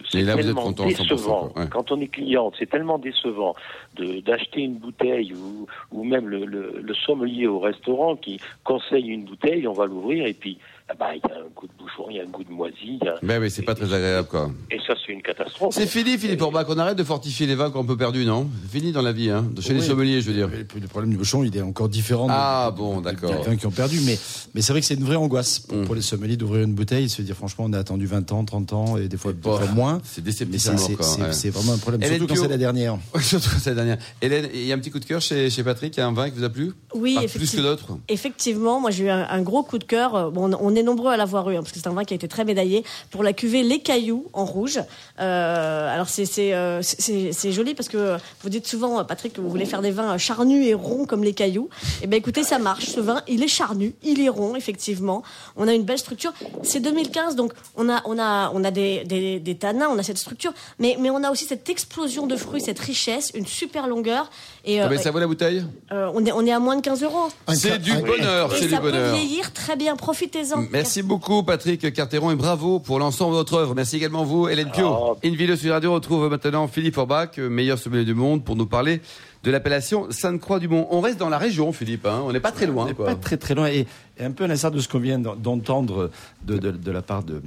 c'est 0.10 0.26
tellement 0.26 0.64
content 0.64 0.84
à 0.86 0.88
100%, 0.88 1.10
décevant. 1.10 1.52
ouais. 1.56 1.66
Quand 1.70 1.92
on 1.92 2.02
est 2.02 2.08
client, 2.08 2.52
c'est 2.58 2.70
tellement 2.70 2.98
décevant 2.98 3.56
d'acheter 3.98 4.62
une 4.62 4.76
bouteille 4.76 5.34
ou, 5.34 5.68
ou 5.92 6.04
même 6.04 6.28
le, 6.28 6.46
le, 6.46 6.82
le 6.82 6.94
sommelier 6.94 7.48
au 7.48 7.60
restaurant 7.60 8.16
qui 8.16 8.40
conseille 8.64 9.08
une 9.08 9.24
bouteille, 9.24 9.68
on 9.68 9.74
va 9.74 9.86
l'ouvrir 9.86 10.26
et 10.26 10.34
puis 10.34 10.58
bah, 11.00 11.08
il 11.16 11.22
y 11.28 11.32
a 11.32 11.38
un 11.38 11.48
goût 11.56 11.68
de 11.68 11.74
bouchon, 11.78 12.06
il 12.10 12.18
y 12.18 12.20
a 12.20 12.24
un 12.24 12.28
goût 12.28 12.44
de 12.44 12.52
moisi, 12.52 13.00
a- 13.06 13.24
Ben 13.26 13.42
oui, 13.42 13.50
c'est 13.52 13.62
pas 13.64 13.76
très 13.76 13.86
agréable, 13.94 14.28
quoi. 14.28 14.52
et 14.72 14.78
ça 14.86 14.94
c'est 15.06 15.14
une 15.14 15.22
catastrophe. 15.22 15.74
C'est 15.74 15.88
fini, 15.88 16.18
Philippe 16.18 16.42
Orbach. 16.42 16.66
On 16.70 16.78
arrête 16.78 16.98
de 16.98 17.04
fortifier 17.04 17.46
les 17.48 17.56
vins 17.56 17.70
qu'on 17.72 17.84
peut 17.86 17.98
perdus, 17.98 18.26
non? 18.26 18.48
C'est 18.64 18.80
fini 18.80 18.92
dans 18.92 19.02
la 19.02 19.12
vie, 19.12 19.30
hein. 19.30 19.46
Chez 19.60 19.74
les 19.74 19.82
sommeliers, 19.82 20.22
je 20.22 20.28
veux 20.28 20.34
dire. 20.36 20.50
Le 20.50 20.88
problème 20.88 21.12
du 21.12 21.18
bouchon, 21.18 21.44
il 21.44 21.56
est 21.56 21.62
encore 21.62 21.90
différent. 21.90 22.28
de- 22.28 22.32
Ah, 22.34 22.72
de- 22.72 22.78
bon, 22.78 23.02
d'accord. 23.02 23.32
Des 23.32 23.50
vins 23.50 23.56
qui 23.56 23.66
ont 23.68 23.72
perdu. 23.72 24.00
Mais, 24.06 24.18
mais 24.54 24.62
c'est 24.62 24.74
vrai 24.74 24.80
que 24.82 24.86
c'est 24.88 24.96
une 24.96 25.04
vraie 25.04 25.16
angoisse 25.16 25.60
pour, 25.60 25.78
Mm. 25.78 25.86
pour 25.86 25.96
les 25.96 26.02
sommeliers 26.02 26.38
d'ouvrir 26.38 26.64
une 26.64 26.74
bouteille 26.74 27.06
et 27.06 27.10
se 27.10 27.22
dire 27.22 27.36
franchement, 27.36 27.66
on 27.68 27.74
a 27.74 27.80
attendu 27.80 28.06
20 28.06 28.32
ans, 28.32 28.44
30 28.46 28.74
ans 28.74 28.98
et 28.98 29.08
des 29.08 29.18
fois, 29.18 29.32
Bon, 29.34 29.58
fois 29.58 29.68
moins. 29.68 30.02
C'est 30.04 30.22
Mais 30.22 30.26
déceptif, 30.26 30.60
c'est- 30.62 30.78
c'est 30.78 31.02
c'est- 31.04 31.22
ouais. 31.22 31.34
c'est 31.34 31.50
vraiment 31.50 31.74
un 31.74 31.78
problème, 31.78 32.02
Hélène 32.04 32.18
surtout 32.20 32.34
quand 32.36 32.42
c'est 32.42 32.48
la 32.48 32.58
dernière. 32.58 32.98
Surtout 33.22 33.50
cette 33.60 33.76
dernière. 33.76 33.98
Hélène, 34.22 34.50
il 34.54 34.66
y 34.66 34.72
a 34.72 34.76
un 34.76 34.80
petit 34.80 34.92
coup 34.92 35.00
de 35.00 35.06
cœur 35.06 35.22
chez, 35.22 35.50
chez 35.50 35.64
Patrick, 35.64 35.96
il 35.96 36.00
y 36.00 36.04
a 36.04 36.08
un 36.08 36.14
vin 36.14 36.30
qui 36.30 36.38
vous 36.38 36.44
a 36.44 36.50
plu? 36.50 36.74
Oui, 36.94 37.14
Pas 37.16 37.22
Plus 37.22 37.26
effectivement. 37.26 37.64
que 37.64 37.68
d'autres 37.70 37.98
Effectivement, 38.10 38.80
moi 38.80 38.92
j'ai 38.92 39.06
eu 39.06 39.10
un, 39.10 39.28
un 39.30 39.42
gros 39.42 39.64
coup 39.64 39.78
de 39.78 39.84
cœur. 39.84 40.32
Bon, 40.32 40.52
on, 40.54 40.58
on 40.72 40.76
nombreux 40.84 41.12
à 41.12 41.18
l'avoir 41.18 41.50
eu, 41.50 41.56
hein, 41.56 41.62
parce 41.62 41.72
que 41.72 41.80
c'est 41.80 41.88
un 41.88 41.94
vin 41.94 42.04
qui 42.04 42.14
a 42.14 42.16
été 42.16 42.28
très 42.28 42.46
médaillé 42.46 42.84
pour 43.10 43.24
la 43.24 43.34
cuvée 43.34 43.64
Les 43.64 43.80
Cailloux 43.80 44.28
en 44.34 44.46
rouge. 44.46 44.80
Euh, 45.20 45.94
alors 45.94 46.08
euh, 46.08 46.80
c'est- 46.82 47.32
c'est 47.32 47.52
joli 47.52 47.74
parce 47.74 47.90
que 47.90 48.18
vous 48.42 48.50
dites 48.50 48.68
souvent, 48.68 49.00
euh, 49.00 49.04
Patrick, 49.04 49.34
que 49.34 49.42
vous 49.42 49.50
voulez 49.50 49.66
faire 49.66 49.82
des 49.82 49.92
vins 49.92 50.18
charnus 50.18 50.66
et 50.68 50.74
ronds 50.74 51.06
comme 51.06 51.24
les 51.24 51.34
Cailloux. 51.34 51.70
Eh 52.02 52.08
ben 52.08 52.18
écoutez, 52.18 52.44
ça 52.44 52.60
marche. 52.60 52.86
Ce 52.88 53.00
vin, 53.00 53.22
il 53.28 53.44
est 53.44 53.48
charnu, 53.48 53.94
il 54.04 54.20
est 54.22 54.30
rond, 54.30 54.56
effectivement. 54.56 55.24
On 55.56 55.68
a 55.68 55.74
une 55.74 55.84
belle 55.84 56.00
structure. 56.00 56.34
C'est 56.64 56.80
2015, 56.80 57.36
donc 57.36 57.54
on 57.76 57.90
a 57.90 58.02
on 58.06 58.18
a 58.20 58.52
on 58.54 58.64
a 58.64 58.72
des, 58.72 59.04
des, 59.04 59.40
des 59.40 59.56
tanins, 59.56 59.90
on 59.90 59.98
a 59.98 60.04
cette 60.04 60.18
structure, 60.18 60.54
mais 60.80 60.98
mais 61.00 61.10
on 61.10 61.24
a 61.24 61.32
aussi 61.32 61.46
cette 61.46 61.70
explosion 61.70 62.28
de 62.28 62.36
fruits, 62.36 62.62
cette 62.62 62.80
richesse, 62.80 63.32
une 63.36 63.46
super 63.46 63.88
longueur. 63.88 64.30
Et 64.64 64.80
Ah 64.80 64.88
euh, 64.90 64.98
Ça 64.98 65.10
vaut 65.12 65.20
la 65.20 65.26
bouteille 65.28 65.66
euh, 65.92 66.12
on 66.14 66.24
est 66.26 66.32
on 66.32 66.46
est 66.46 66.52
à 66.52 66.60
moins 66.60 66.76
de 66.76 66.82
15 66.82 67.02
euros. 67.04 67.30
C'est 67.54 67.80
du 67.80 67.94
bonheur, 67.94 68.54
Et 68.54 68.58
c'est 68.58 68.66
du 68.66 68.70
ça 68.72 68.80
peut 68.80 68.92
bonheur. 68.92 69.16
vieillir 69.16 69.52
très 69.54 69.76
bien, 69.76 69.96
profitez-en. 69.96 70.66
Merci 70.72 71.02
beaucoup 71.02 71.42
Patrick 71.44 71.92
Carteron 71.94 72.30
et 72.32 72.36
bravo 72.36 72.80
pour 72.80 73.00
l'ensemble 73.00 73.32
de 73.32 73.38
votre 73.38 73.56
œuvre. 73.56 73.74
Merci 73.76 73.96
également 73.98 74.24
vous 74.24 74.48
Hélène 74.48 74.70
Pio. 74.72 74.88
Oh. 74.88 75.18
Invino 75.26 75.56
sur 75.56 75.74
Radio 75.74 75.94
retrouve 75.94 76.30
maintenant 76.30 76.68
Philippe 76.68 76.98
Orbach, 76.98 77.38
meilleur 77.38 77.80
sommelier 77.80 78.06
du 78.06 78.14
monde, 78.14 78.44
pour 78.44 78.56
nous 78.56 78.68
parler 78.68 79.02
de 79.44 79.50
l'appellation 79.50 80.06
Sainte-Croix-du-Mont. 80.12 80.88
On 80.92 81.02
reste 81.02 81.18
dans 81.18 81.30
la 81.30 81.40
région 81.40 81.74
Philippe, 81.74 82.06
hein. 82.06 82.22
on 82.24 82.32
n'est 82.32 82.40
pas 82.40 82.52
très 82.52 82.68
On 82.68 82.72
loin. 82.74 82.86
n'est 82.86 82.94
quoi. 82.94 83.08
pas 83.08 83.16
très 83.16 83.38
très 83.38 83.56
loin. 83.56 83.66
Et, 83.68 83.88
et 84.20 84.24
un 84.24 84.32
peu 84.32 84.44
à 84.44 84.48
l'instar 84.48 84.70
de 84.70 84.80
ce 84.80 84.88
qu'on 84.88 85.00
vient 85.00 85.18
d'en- 85.18 85.36
d'entendre 85.36 86.12
de, 86.46 86.58
de- 86.60 86.70
de 86.70 86.92
la 86.92 87.02
part 87.02 87.24
de- 87.24 87.42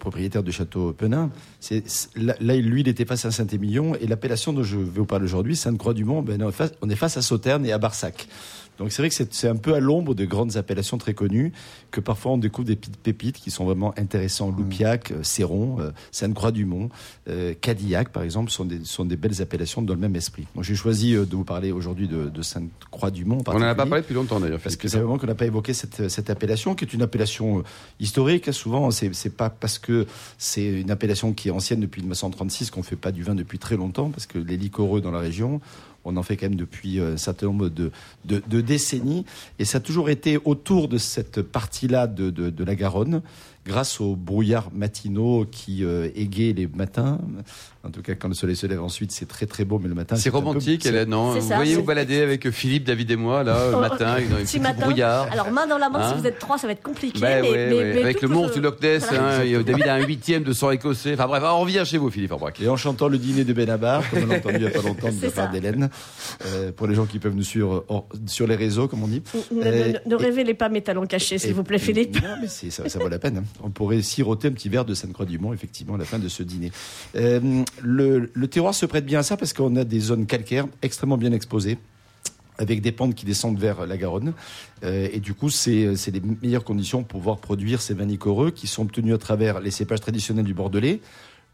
propriétaire 0.00 0.42
du 0.42 0.50
château 0.50 0.92
Penin, 0.92 1.30
c'est, 1.60 1.84
là, 2.16 2.34
lui, 2.40 2.80
il 2.80 2.88
était 2.88 3.04
face 3.04 3.24
à 3.24 3.30
Saint-Émilion 3.30 3.94
et 4.00 4.08
l'appellation 4.08 4.52
dont 4.52 4.64
je 4.64 4.76
vais 4.76 4.84
vous 4.84 5.04
parler 5.04 5.26
aujourd'hui, 5.26 5.54
Sainte-Croix-du-Mont, 5.54 6.22
ben, 6.22 6.42
on 6.82 6.90
est 6.90 6.96
face 6.96 7.16
à 7.16 7.22
Sauternes 7.22 7.64
et 7.64 7.72
à 7.72 7.78
Barsac. 7.78 8.26
Donc 8.80 8.92
c'est 8.92 9.02
vrai 9.02 9.10
que 9.10 9.14
c'est, 9.14 9.46
un 9.46 9.56
peu 9.56 9.74
à 9.74 9.80
l'ombre 9.80 10.14
de 10.14 10.24
grandes 10.24 10.56
appellations 10.56 10.96
très 10.96 11.12
connues 11.12 11.52
que 11.90 12.00
parfois 12.00 12.32
on 12.32 12.38
découvre 12.38 12.66
des 12.66 12.76
petites 12.76 12.96
pépites 12.96 13.36
qui 13.36 13.50
sont 13.50 13.66
vraiment 13.66 13.92
intéressants. 13.98 14.50
Loupiac, 14.50 15.10
euh, 15.10 15.22
Céron, 15.22 15.76
euh, 15.80 15.90
Sainte-Croix-du-Mont, 16.12 16.88
euh, 17.28 17.52
Cadillac 17.60 18.08
par 18.08 18.22
exemple 18.22 18.50
sont 18.50 18.64
des, 18.64 18.82
sont 18.84 19.04
des 19.04 19.16
belles 19.16 19.42
appellations 19.42 19.82
dans 19.82 19.92
le 19.92 20.00
même 20.00 20.16
esprit. 20.16 20.46
Donc 20.54 20.64
j'ai 20.64 20.74
choisi 20.74 21.12
de 21.12 21.36
vous 21.36 21.44
parler 21.44 21.72
aujourd'hui 21.72 22.08
de, 22.08 22.30
de 22.30 22.42
Sainte-Croix-du-Mont. 22.42 23.42
On 23.48 23.58
n'en 23.58 23.66
a 23.66 23.74
pas 23.74 23.84
parlé 23.84 24.00
depuis 24.00 24.14
longtemps 24.14 24.40
d'ailleurs. 24.40 24.60
Parce 24.60 24.76
que 24.76 24.88
c'est 24.88 24.96
vraiment 24.96 25.18
qu'on 25.18 25.26
n'a 25.26 25.34
pas 25.34 25.44
évoqué 25.44 25.74
cette, 25.74 26.08
cette 26.08 26.30
appellation, 26.30 26.74
qui 26.74 26.86
est 26.86 26.94
une 26.94 27.02
appellation 27.02 27.62
historique. 28.00 28.50
Souvent, 28.50 28.90
c'est 28.90 29.14
c'est 29.14 29.36
pas 29.36 29.50
parce 29.50 29.78
que 29.78 30.06
c'est 30.38 30.64
une 30.64 30.90
appellation 30.90 31.34
qui 31.34 31.48
est 31.48 31.50
ancienne 31.52 31.80
depuis 31.80 32.00
1936 32.00 32.70
qu'on 32.70 32.82
fait 32.82 32.96
pas 32.96 33.12
du 33.12 33.24
vin 33.24 33.34
depuis 33.34 33.58
très 33.58 33.76
longtemps, 33.76 34.08
parce 34.08 34.26
que 34.26 34.38
les 34.38 34.56
liquoreux 34.56 35.02
dans 35.02 35.10
la 35.10 35.18
région, 35.18 35.60
on 36.04 36.16
en 36.16 36.22
fait 36.22 36.36
quand 36.36 36.46
même 36.46 36.56
depuis 36.56 36.98
euh, 36.98 37.14
un 37.14 37.16
certain 37.16 37.46
nombre 37.46 37.68
de, 37.68 37.90
décennies. 38.60 39.24
Et 39.58 39.64
ça 39.64 39.78
a 39.78 39.80
toujours 39.80 40.10
été 40.10 40.38
autour 40.44 40.88
de 40.88 40.98
cette 40.98 41.42
partie-là 41.42 42.06
de 42.06 42.64
la 42.64 42.74
Garonne, 42.74 43.22
grâce 43.66 44.00
aux 44.00 44.16
brouillards 44.16 44.70
matinaux 44.72 45.46
qui 45.50 45.84
euh, 45.84 46.08
égayent 46.14 46.54
les 46.54 46.66
matins. 46.66 47.18
En 47.84 47.90
tout 47.90 48.02
cas, 48.02 48.14
quand 48.14 48.28
le 48.28 48.34
soleil 48.34 48.56
se 48.56 48.66
lève 48.66 48.82
ensuite, 48.82 49.10
c'est 49.10 49.26
très 49.26 49.46
très 49.46 49.64
beau, 49.64 49.78
mais 49.78 49.88
le 49.88 49.94
matin, 49.94 50.16
C'est 50.16 50.30
peu- 50.30 50.36
romantique, 50.36 50.82
c'est- 50.82 50.90
Hélène, 50.90 51.08
non 51.10 51.30
Vous 51.32 51.48
ça, 51.48 51.56
voyez 51.56 51.76
vous 51.76 51.82
balader 51.82 52.20
avec 52.20 52.50
Philippe, 52.50 52.84
David 52.84 53.10
et 53.10 53.16
moi, 53.16 53.42
là, 53.42 53.56
le 53.72 53.78
matin, 53.80 54.16
dans 54.28 54.36
un 54.36 54.38
Petit 54.40 54.44
petit 54.44 54.60
matin. 54.60 54.80
brouillard. 54.86 55.28
Alors 55.32 55.50
main 55.50 55.66
dans 55.66 55.78
la 55.78 55.88
main, 55.88 56.00
Hein 56.00 56.12
si 56.14 56.20
vous 56.20 56.26
êtes 56.26 56.38
trois, 56.38 56.58
ça 56.58 56.66
va 56.66 56.74
être 56.74 56.82
compliqué. 56.82 57.18
Ben 57.20 57.40
mais, 57.42 57.50
ouais, 57.50 57.66
mais- 57.70 57.74
ouais. 57.76 57.92
mais 57.94 58.02
Avec 58.02 58.20
le 58.22 58.28
monstre 58.28 58.54
du 58.56 58.60
Loch 58.60 58.82
Ness, 58.82 59.06
hein, 59.12 59.42
et 59.44 59.62
David 59.62 59.86
a 59.86 59.94
un 59.94 60.04
huitième 60.04 60.42
de 60.42 60.52
sang 60.52 60.70
écossais. 60.70 61.14
Enfin 61.14 61.26
bref, 61.26 61.42
on 61.46 61.60
revient 61.60 61.82
chez 61.86 61.96
vous, 61.96 62.10
Philippe 62.10 62.32
Orbach. 62.32 62.52
Et 62.60 62.68
en 62.68 62.76
chantant 62.76 63.08
le 63.08 63.16
dîner 63.18 63.44
de 63.44 63.52
Benabar, 63.54 64.02
comme 64.10 64.24
on 64.24 64.26
l'a 64.26 64.36
entendu 64.36 64.56
il 64.56 64.60
n'y 64.62 64.66
a 64.66 64.70
pas 64.70 64.82
longtemps 64.82 65.08
de 65.10 65.22
la 65.22 65.30
part 65.30 65.50
d'Hélène, 65.50 65.88
euh, 66.46 66.72
pour 66.72 66.86
les 66.86 66.94
gens 66.94 67.06
qui 67.06 67.18
peuvent 67.18 67.34
nous 67.34 67.42
suivre 67.44 67.84
hors- 67.88 68.08
sur 68.26 68.46
les 68.46 68.56
réseaux, 68.56 68.88
comme 68.88 69.02
on 69.02 69.08
dit. 69.08 69.22
Ne, 69.54 69.62
Euh, 69.64 69.92
ne- 70.04 70.10
ne 70.10 70.14
révélez 70.16 70.52
pas 70.54 70.68
mes 70.68 70.82
talents 70.82 71.06
cachés, 71.06 71.38
s'il 71.38 71.54
vous 71.54 71.64
plaît, 71.64 71.78
Philippe. 71.78 72.22
Non, 72.22 72.36
mais 72.42 72.48
c'est- 72.48 72.70
ça, 72.70 72.86
ça 72.90 72.98
vaut 72.98 73.08
la 73.08 73.18
peine. 73.18 73.42
On 73.62 73.70
pourrait 73.70 74.02
siroter 74.02 74.48
un 74.48 74.52
petit 74.52 74.68
verre 74.68 74.84
de 74.84 74.94
Sainte-Croix-du-Mont, 74.94 75.52
effectivement, 75.52 75.94
à 75.94 75.98
la 75.98 76.04
fin 76.04 76.18
de 76.18 76.28
ce 76.28 76.42
dîner. 76.42 76.72
Euh, 77.16 77.62
le, 77.82 78.46
terroir 78.48 78.74
se 78.74 78.86
prête 78.86 79.06
bien 79.06 79.20
à 79.20 79.22
ça 79.22 79.36
parce 79.36 79.52
qu'on 79.52 79.76
a 79.76 79.84
des 79.84 80.00
zones 80.00 80.26
calcaires 80.26 80.66
extrêmement 80.82 81.18
bien 81.18 81.32
exposées. 81.32 81.78
avec 82.58 82.82
des 82.82 82.92
pentes 82.92 83.14
qui 83.14 83.24
descendent 83.24 83.58
vers 83.58 83.86
la 83.86 83.96
Garonne. 83.96 84.34
Euh, 84.84 85.08
et 85.10 85.20
du 85.20 85.32
coup, 85.32 85.48
c'est 85.48 85.94
les 86.12 86.22
meilleures 86.42 86.64
conditions 86.64 87.02
pour 87.02 87.20
pouvoir 87.20 87.38
produire 87.38 87.80
ces 87.80 87.94
vins 87.94 88.06
qui 88.54 88.66
sont 88.66 88.82
obtenus 88.82 89.14
à 89.14 89.18
travers 89.18 89.60
les 89.60 89.70
cépages 89.70 90.00
traditionnels 90.00 90.44
du 90.44 90.52
Bordelais, 90.52 91.00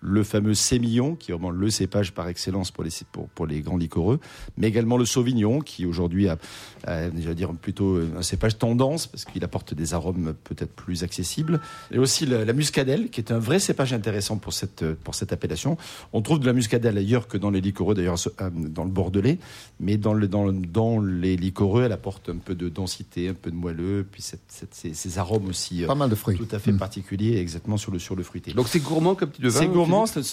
le 0.00 0.22
fameux 0.22 0.54
sémillon, 0.54 1.14
qui 1.14 1.30
est 1.30 1.34
vraiment 1.34 1.50
le 1.50 1.70
cépage 1.70 2.12
par 2.12 2.28
excellence 2.28 2.70
pour 2.70 2.84
les, 2.84 2.90
pour, 3.12 3.28
pour 3.28 3.46
les 3.46 3.60
grands 3.60 3.76
liquoreux, 3.76 4.20
mais 4.56 4.68
également 4.68 4.96
le 4.96 5.04
sauvignon, 5.04 5.60
qui 5.60 5.86
aujourd'hui 5.86 6.28
a, 6.28 6.38
a 6.86 7.08
dire 7.08 7.52
plutôt 7.52 8.00
un 8.16 8.22
cépage 8.22 8.58
tendance, 8.58 9.06
parce 9.06 9.24
qu'il 9.24 9.42
apporte 9.44 9.74
des 9.74 9.94
arômes 9.94 10.34
peut-être 10.44 10.72
plus 10.72 11.02
accessibles. 11.02 11.60
Et 11.90 11.98
aussi 11.98 12.26
la, 12.26 12.52
muscadelle, 12.52 13.10
qui 13.10 13.20
est 13.20 13.32
un 13.32 13.38
vrai 13.38 13.58
cépage 13.58 13.92
intéressant 13.92 14.38
pour 14.38 14.52
cette, 14.52 14.84
pour 14.94 15.14
cette 15.14 15.32
appellation. 15.32 15.76
On 16.12 16.22
trouve 16.22 16.40
de 16.40 16.46
la 16.46 16.52
muscadelle 16.52 16.96
ailleurs 16.98 17.28
que 17.28 17.38
dans 17.38 17.50
les 17.50 17.60
liquoreux, 17.60 17.94
d'ailleurs 17.94 18.16
euh, 18.40 18.50
dans 18.50 18.84
le 18.84 18.90
Bordelais, 18.90 19.38
mais 19.80 19.96
dans, 19.96 20.14
le, 20.14 20.28
dans, 20.28 20.52
dans 20.52 21.00
les 21.00 21.36
liquoreux, 21.36 21.84
elle 21.84 21.92
apporte 21.92 22.28
un 22.28 22.38
peu 22.38 22.54
de 22.54 22.68
densité, 22.68 23.28
un 23.28 23.34
peu 23.34 23.50
de 23.50 23.56
moelleux, 23.56 24.06
puis 24.10 24.22
cette, 24.22 24.40
ces, 24.72 24.94
ces, 24.94 25.18
arômes 25.18 25.48
aussi 25.48 25.84
Pas 25.86 25.94
mal 25.94 26.10
de 26.10 26.14
fruits. 26.14 26.36
tout 26.36 26.48
à 26.50 26.58
fait 26.58 26.72
mmh. 26.72 26.78
particuliers, 26.78 27.38
exactement 27.38 27.76
sur 27.76 27.92
le, 27.92 27.98
sur 27.98 28.16
le 28.16 28.22
fruité. 28.22 28.52
Donc 28.52 28.68
c'est 28.68 28.80
gourmand 28.80 29.14
comme 29.14 29.30
petit 29.30 29.42
de 29.42 29.50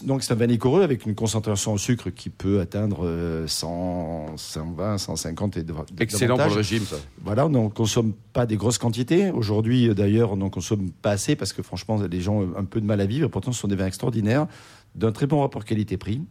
donc 0.03 0.23
c'est 0.23 0.33
un 0.33 0.35
vin 0.35 0.45
liquoreux 0.45 0.83
avec 0.83 1.05
une 1.05 1.15
concentration 1.15 1.73
en 1.73 1.77
sucre 1.77 2.09
qui 2.09 2.29
peut 2.29 2.59
atteindre 2.59 3.45
100, 3.47 4.37
120, 4.37 4.97
150 4.97 5.57
et 5.57 5.65
Excellent 5.99 6.37
pour 6.37 6.47
le 6.47 6.53
régime, 6.53 6.83
ça. 6.83 6.97
Voilà, 7.23 7.45
on 7.45 7.49
ne 7.49 7.69
consomme 7.69 8.13
pas 8.33 8.45
des 8.45 8.57
grosses 8.57 8.77
quantités. 8.77 9.31
Aujourd'hui, 9.31 9.93
d'ailleurs, 9.93 10.31
on 10.31 10.37
n'en 10.37 10.49
consomme 10.49 10.91
pas 10.91 11.11
assez 11.11 11.35
parce 11.35 11.53
que 11.53 11.61
franchement, 11.61 12.01
les 12.09 12.21
gens 12.21 12.35
ont 12.35 12.53
un 12.57 12.65
peu 12.65 12.81
de 12.81 12.85
mal 12.85 13.01
à 13.01 13.05
vivre. 13.05 13.27
Pourtant, 13.29 13.51
ce 13.51 13.59
sont 13.59 13.67
des 13.67 13.75
vins 13.75 13.87
extraordinaires 13.87 14.47
d'un 14.95 15.11
très 15.11 15.25
bon 15.25 15.41
rapport 15.41 15.65
qualité-prix. 15.65 16.21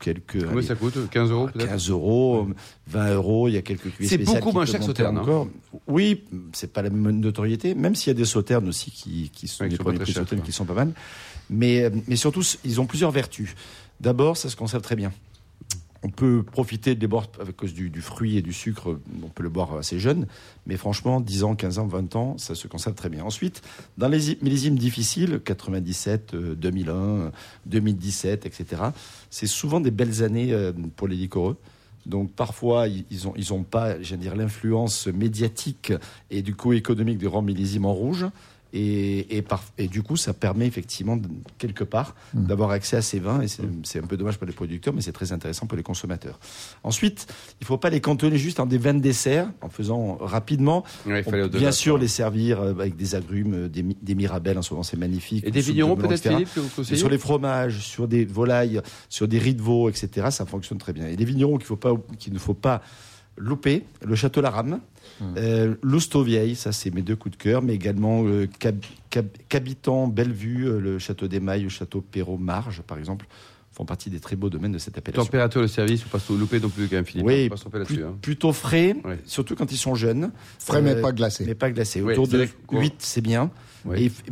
Quelques, 0.00 0.44
Combien 0.46 0.62
ça 0.62 0.74
coûte 0.74 0.98
15 1.10 1.30
euros 1.30 1.46
peut-être 1.46 1.68
15 1.68 1.90
euros, 1.90 2.48
20 2.88 3.14
euros, 3.14 3.48
il 3.48 3.54
y 3.54 3.56
a 3.56 3.62
quelques 3.62 3.90
cuits 3.90 4.06
C'est 4.06 4.18
beaucoup 4.18 4.52
moins 4.52 4.66
cher 4.66 4.80
que 4.80 4.86
Sauternes. 4.86 5.18
Encore. 5.18 5.48
Oui, 5.86 6.24
c'est 6.52 6.72
pas 6.72 6.82
la 6.82 6.90
même 6.90 7.20
notoriété, 7.20 7.74
même 7.74 7.94
s'il 7.94 8.08
y 8.08 8.16
a 8.16 8.18
des 8.18 8.26
Sauternes 8.26 8.68
aussi 8.68 8.90
qui, 8.90 9.30
qui 9.32 9.48
sont 9.48 9.66
des 9.66 9.78
produits 9.78 10.12
Sauternes 10.12 10.42
qui 10.42 10.52
sont 10.52 10.66
pas 10.66 10.74
mal. 10.74 10.92
Mais, 11.50 11.90
mais 12.08 12.16
surtout, 12.16 12.42
ils 12.64 12.80
ont 12.80 12.86
plusieurs 12.86 13.10
vertus. 13.10 13.54
D'abord, 14.00 14.36
ça 14.36 14.48
se 14.48 14.56
conserve 14.56 14.82
très 14.82 14.96
bien. 14.96 15.12
On 16.02 16.10
peut 16.10 16.44
profiter 16.44 16.94
de 16.94 17.00
les 17.00 17.06
boire 17.06 17.26
avec 17.40 17.56
cause 17.56 17.74
du, 17.74 17.90
fruit 18.00 18.36
et 18.36 18.42
du 18.42 18.52
sucre, 18.52 18.98
on 19.24 19.28
peut 19.28 19.42
le 19.42 19.48
boire 19.48 19.74
assez 19.76 19.98
jeune, 19.98 20.26
mais 20.66 20.76
franchement, 20.76 21.20
10 21.20 21.42
ans, 21.44 21.56
15 21.56 21.78
ans, 21.78 21.86
20 21.86 22.16
ans, 22.16 22.38
ça 22.38 22.54
se 22.54 22.68
conserve 22.68 22.94
très 22.94 23.08
bien. 23.08 23.24
Ensuite, 23.24 23.62
dans 23.98 24.08
les 24.08 24.38
millésimes 24.42 24.78
difficiles, 24.78 25.40
97, 25.44 26.36
2001, 26.36 27.32
2017, 27.66 28.46
etc., 28.46 28.82
c'est 29.30 29.48
souvent 29.48 29.80
des 29.80 29.90
belles 29.90 30.22
années 30.22 30.52
euh, 30.52 30.72
pour 30.94 31.08
les 31.08 31.16
liquoreux. 31.16 31.56
Donc 32.04 32.30
parfois, 32.30 32.86
ils 32.86 33.04
n'ont 33.50 33.64
pas, 33.64 33.94
dire, 33.94 34.36
l'influence 34.36 35.08
médiatique 35.08 35.92
et 36.30 36.42
du 36.42 36.54
coup 36.54 36.72
économique 36.72 37.18
des 37.18 37.26
grands 37.26 37.42
millésimes 37.42 37.84
en 37.84 37.92
rouge. 37.92 38.26
Et, 38.78 39.42
et, 39.78 39.88
du 39.88 40.02
coup, 40.02 40.16
ça 40.16 40.34
permet 40.34 40.66
effectivement, 40.66 41.18
quelque 41.56 41.82
part, 41.82 42.14
mm. 42.34 42.46
d'avoir 42.46 42.70
accès 42.70 42.98
à 42.98 43.02
ces 43.02 43.18
vins. 43.18 43.40
Et 43.40 43.46
c'est 43.48 44.02
un 44.02 44.06
peu 44.06 44.18
dommage 44.18 44.36
pour 44.36 44.46
les 44.46 44.52
producteurs, 44.52 44.92
mais 44.92 45.00
c'est 45.00 45.12
très 45.12 45.32
intéressant 45.32 45.66
pour 45.66 45.78
les 45.78 45.82
consommateurs. 45.82 46.38
Ensuite, 46.82 47.26
il 47.60 47.64
ne 47.64 47.66
faut 47.66 47.78
pas 47.78 47.88
les 47.88 48.02
cantonner 48.02 48.36
juste 48.36 48.60
en 48.60 48.66
des 48.66 48.76
vins 48.76 48.92
de 48.92 49.00
dessert, 49.00 49.48
en 49.62 49.70
faisant 49.70 50.18
rapidement. 50.20 50.84
bien 51.52 51.72
sûr, 51.72 51.96
les 51.96 52.08
servir 52.08 52.60
euh, 52.60 52.70
avec 52.72 52.96
des 52.96 53.14
agrumes, 53.14 53.54
euh, 53.54 53.68
des, 53.68 53.82
des 53.82 54.14
mirabelles, 54.14 54.58
en 54.58 54.62
ce 54.62 54.74
moment, 54.74 54.82
c'est 54.82 54.98
magnifique. 54.98 55.46
Et 55.46 55.50
des 55.50 55.62
vignerons, 55.62 55.96
peut-être, 55.96 56.28
Philippe, 56.28 56.52
que 56.54 56.60
vous 56.60 56.68
conseillez 56.68 56.98
Sur 56.98 57.08
les 57.08 57.18
fromages, 57.18 57.78
sur 57.78 58.08
des 58.08 58.26
volailles, 58.26 58.82
sur 59.08 59.26
des 59.26 59.38
riz 59.38 59.54
de 59.54 59.62
veau, 59.62 59.88
etc., 59.88 60.28
ça 60.30 60.44
fonctionne 60.44 60.78
très 60.78 60.92
bien. 60.92 61.06
Et 61.06 61.16
des 61.16 61.24
vignerons 61.24 61.56
qu'il 61.56 62.32
ne 62.34 62.38
faut 62.38 62.54
pas 62.54 62.82
louper, 63.36 63.84
le 64.04 64.14
Château 64.14 64.40
Larame, 64.40 64.80
Hum. 65.20 65.34
Euh, 65.38 65.74
Lousteau 65.82 66.22
Vieille, 66.22 66.54
ça 66.54 66.72
c'est 66.72 66.92
mes 66.92 67.02
deux 67.02 67.16
coups 67.16 67.36
de 67.36 67.42
cœur, 67.42 67.62
mais 67.62 67.74
également 67.74 68.24
euh, 68.26 68.46
Cabitan, 69.48 70.08
Bellevue, 70.08 70.66
euh, 70.66 70.80
le 70.80 70.98
château 70.98 71.26
des 71.26 71.40
Mailles, 71.40 71.62
le 71.62 71.68
château 71.68 72.00
Perrault 72.00 72.38
Marge, 72.38 72.82
par 72.82 72.98
exemple 72.98 73.26
font 73.72 73.84
partie 73.84 74.08
des 74.08 74.20
très 74.20 74.36
beaux 74.36 74.48
domaines 74.48 74.72
de 74.72 74.78
cette 74.78 74.96
appellation. 74.96 75.22
Température 75.22 75.60
de 75.60 75.66
service, 75.66 76.02
faut 76.02 76.08
pas 76.08 76.18
se 76.18 76.32
louper 76.32 76.60
non 76.60 76.70
plus 76.70 76.88
quand 76.88 76.96
même, 76.96 77.04
Philippe. 77.04 77.26
Oui, 77.26 77.50
hein. 78.02 78.16
plutôt 78.22 78.54
frais, 78.54 78.96
surtout 79.26 79.54
quand 79.54 79.70
ils 79.70 79.76
sont 79.76 79.94
jeunes. 79.94 80.30
Frais 80.58 80.80
mais 80.80 80.96
pas 80.98 81.12
glacés. 81.12 81.44
Mais 81.44 81.54
pas 81.54 81.70
glacés. 81.70 82.00
Autour 82.00 82.26
de 82.26 82.48
8, 82.72 82.94
c'est 82.98 83.20
bien. 83.20 83.50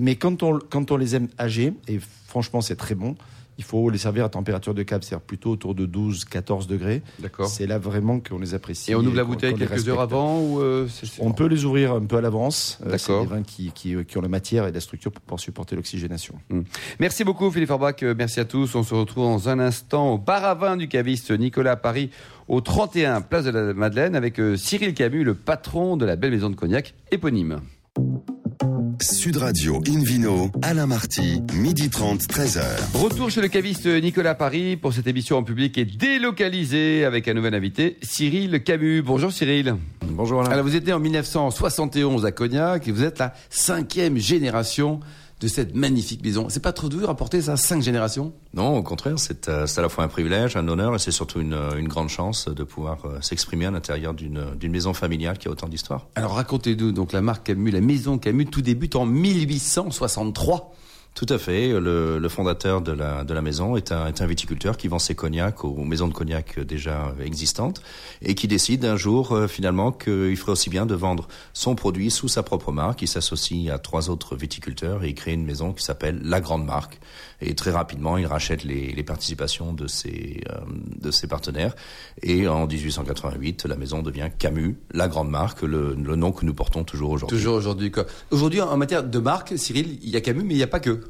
mais 0.00 0.16
quand 0.16 0.42
on, 0.42 0.58
quand 0.70 0.90
on 0.90 0.96
les 0.96 1.14
aime 1.14 1.28
âgés, 1.38 1.74
et 1.88 2.00
franchement 2.26 2.62
c'est 2.62 2.76
très 2.76 2.94
bon, 2.94 3.16
il 3.58 3.64
faut 3.64 3.88
les 3.90 3.98
servir 3.98 4.24
à 4.24 4.28
température 4.28 4.74
de 4.74 4.82
cave, 4.82 5.02
c'est-à-dire 5.02 5.24
plutôt 5.24 5.50
autour 5.50 5.74
de 5.74 5.86
12-14 5.86 6.66
degrés. 6.66 7.02
D'accord. 7.20 7.46
C'est 7.46 7.66
là 7.66 7.78
vraiment 7.78 8.20
qu'on 8.20 8.38
les 8.38 8.54
apprécie. 8.54 8.92
Et 8.92 8.94
on 8.94 9.00
ouvre 9.00 9.16
la 9.16 9.24
bouteille 9.24 9.54
quelques 9.54 9.88
heures 9.88 10.00
avant 10.00 10.40
ou 10.40 10.60
euh, 10.60 10.88
On 11.20 11.32
peut 11.32 11.46
les 11.46 11.64
ouvrir 11.64 11.92
un 11.92 12.04
peu 12.04 12.16
à 12.16 12.20
l'avance. 12.20 12.78
Euh, 12.82 12.90
D'accord. 12.90 13.00
c'est 13.00 13.20
des 13.20 13.34
vins 13.34 13.42
qui, 13.42 13.70
qui, 13.72 13.94
qui, 14.04 14.18
ont 14.18 14.22
la 14.22 14.28
matière 14.28 14.66
et 14.66 14.72
la 14.72 14.80
structure 14.80 15.12
pour 15.12 15.22
pouvoir 15.22 15.40
supporter 15.40 15.76
l'oxygénation. 15.76 16.34
Hmm. 16.50 16.62
Merci 16.98 17.24
beaucoup 17.24 17.50
Philippe 17.50 17.68
Forbach, 17.68 18.02
euh, 18.02 18.14
merci 18.16 18.40
à 18.40 18.44
tous. 18.44 18.74
On 18.74 18.82
se 18.82 18.94
retrouve 18.94 19.24
dans 19.24 19.48
un 19.48 19.58
instant 19.58 20.12
au 20.14 20.18
bar 20.18 20.44
à 20.44 20.54
vin 20.54 20.76
du 20.76 20.88
caviste 20.88 21.30
Nicolas 21.30 21.72
à 21.72 21.76
Paris 21.76 22.10
au 22.48 22.60
31 22.60 23.20
Place 23.20 23.44
de 23.44 23.50
la 23.50 23.74
Madeleine 23.74 24.16
avec 24.16 24.40
Cyril 24.56 24.94
Camus, 24.94 25.24
le 25.24 25.34
patron 25.34 25.96
de 25.96 26.04
la 26.04 26.16
belle 26.16 26.32
maison 26.32 26.50
de 26.50 26.56
cognac 26.56 26.94
éponyme. 27.10 27.60
Sud 29.00 29.36
Radio 29.36 29.82
Invino, 29.88 30.50
Alain 30.62 30.86
Marty, 30.86 31.42
midi 31.54 31.90
30, 31.90 32.22
13h. 32.22 32.62
Retour 32.94 33.30
chez 33.30 33.40
le 33.40 33.48
caviste 33.48 33.86
Nicolas 33.86 34.34
Paris 34.34 34.76
pour 34.76 34.92
cette 34.92 35.06
émission 35.06 35.36
en 35.36 35.42
public 35.42 35.76
et 35.78 35.84
délocalisée 35.84 37.04
avec 37.04 37.28
un 37.28 37.34
nouvel 37.34 37.54
invité, 37.54 37.96
Cyril 38.02 38.62
Camus. 38.62 39.02
Bonjour 39.02 39.32
Cyril. 39.32 39.76
Bonjour 40.06 40.40
Alain. 40.40 40.50
Alors 40.50 40.64
vous 40.64 40.76
êtes 40.76 40.86
né 40.86 40.92
en 40.92 41.00
1971 41.00 42.24
à 42.24 42.32
Cognac 42.32 42.86
et 42.86 42.92
vous 42.92 43.04
êtes 43.04 43.18
la 43.18 43.34
cinquième 43.50 44.18
génération 44.18 45.00
de 45.44 45.48
cette 45.48 45.74
magnifique 45.74 46.24
maison. 46.24 46.48
C'est 46.48 46.62
pas 46.62 46.72
trop 46.72 46.88
dur 46.88 47.10
à 47.10 47.16
porter 47.16 47.42
ça 47.42 47.58
cinq 47.58 47.82
générations? 47.82 48.32
Non, 48.54 48.78
au 48.78 48.82
contraire, 48.82 49.18
c'est 49.18 49.48
euh, 49.48 49.66
à 49.76 49.80
la 49.82 49.90
fois 49.90 50.02
un 50.04 50.08
privilège, 50.08 50.56
un 50.56 50.66
honneur 50.68 50.94
et 50.94 50.98
c'est 50.98 51.10
surtout 51.10 51.40
une, 51.40 51.52
euh, 51.52 51.76
une, 51.76 51.86
grande 51.86 52.08
chance 52.08 52.48
de 52.48 52.64
pouvoir 52.64 53.04
euh, 53.04 53.20
s'exprimer 53.20 53.66
à 53.66 53.70
l'intérieur 53.70 54.14
d'une 54.14 54.56
maison 54.70 54.94
familiale 54.94 55.36
qui 55.36 55.48
a 55.48 55.50
autant 55.50 55.68
d'histoire. 55.68 56.06
Alors 56.14 56.32
racontez-nous, 56.32 56.92
donc 56.92 57.12
la 57.12 57.20
marque 57.20 57.44
Camus, 57.44 57.72
la 57.72 57.82
maison 57.82 58.16
Camus, 58.16 58.46
tout 58.46 58.62
débute 58.62 58.96
en 58.96 59.04
1863. 59.04 60.74
Tout 61.14 61.26
à 61.28 61.38
fait. 61.38 61.68
Le, 61.68 62.18
le, 62.18 62.28
fondateur 62.28 62.80
de 62.80 62.90
la, 62.90 63.22
de 63.22 63.32
la 63.32 63.40
maison 63.40 63.76
est 63.76 63.92
un, 63.92 64.08
est 64.08 64.20
un, 64.20 64.26
viticulteur 64.26 64.76
qui 64.76 64.88
vend 64.88 64.98
ses 64.98 65.14
cognacs 65.14 65.64
aux 65.64 65.84
maisons 65.84 66.08
de 66.08 66.12
cognac 66.12 66.58
déjà 66.58 67.14
existantes 67.22 67.80
et 68.20 68.34
qui 68.34 68.48
décide 68.48 68.84
un 68.84 68.96
jour 68.96 69.30
euh, 69.30 69.46
finalement 69.46 69.92
qu'il 69.92 70.36
ferait 70.36 70.50
aussi 70.50 70.70
bien 70.70 70.86
de 70.86 70.94
vendre 70.96 71.28
son 71.52 71.76
produit 71.76 72.10
sous 72.10 72.26
sa 72.26 72.42
propre 72.42 72.72
marque. 72.72 73.02
Il 73.02 73.06
s'associe 73.06 73.72
à 73.72 73.78
trois 73.78 74.10
autres 74.10 74.34
viticulteurs 74.34 75.04
et 75.04 75.10
il 75.10 75.14
crée 75.14 75.34
une 75.34 75.44
maison 75.44 75.72
qui 75.72 75.84
s'appelle 75.84 76.20
La 76.24 76.40
Grande 76.40 76.64
Marque. 76.64 76.98
Et 77.40 77.54
très 77.54 77.70
rapidement, 77.70 78.16
il 78.16 78.26
rachète 78.26 78.64
les, 78.64 78.92
les 78.92 79.02
participations 79.04 79.72
de 79.72 79.86
ses, 79.86 80.40
euh, 80.50 80.56
de 81.00 81.12
ses 81.12 81.28
partenaires. 81.28 81.76
Et 82.22 82.48
en 82.48 82.66
1888, 82.66 83.66
la 83.66 83.76
maison 83.76 84.02
devient 84.02 84.30
Camus, 84.36 84.76
La 84.92 85.06
Grande 85.06 85.30
Marque, 85.30 85.62
le, 85.62 85.94
le 85.94 86.16
nom 86.16 86.32
que 86.32 86.44
nous 86.44 86.54
portons 86.54 86.82
toujours 86.82 87.10
aujourd'hui. 87.10 87.36
Toujours 87.36 87.54
aujourd'hui. 87.54 87.92
Aujourd'hui, 88.32 88.60
en 88.60 88.76
matière 88.76 89.04
de 89.04 89.18
marque, 89.20 89.56
Cyril, 89.56 89.98
il 90.02 90.10
y 90.10 90.16
a 90.16 90.20
Camus, 90.20 90.42
mais 90.42 90.54
il 90.54 90.56
n'y 90.56 90.62
a 90.64 90.68
pas 90.68 90.80
que. 90.80 91.03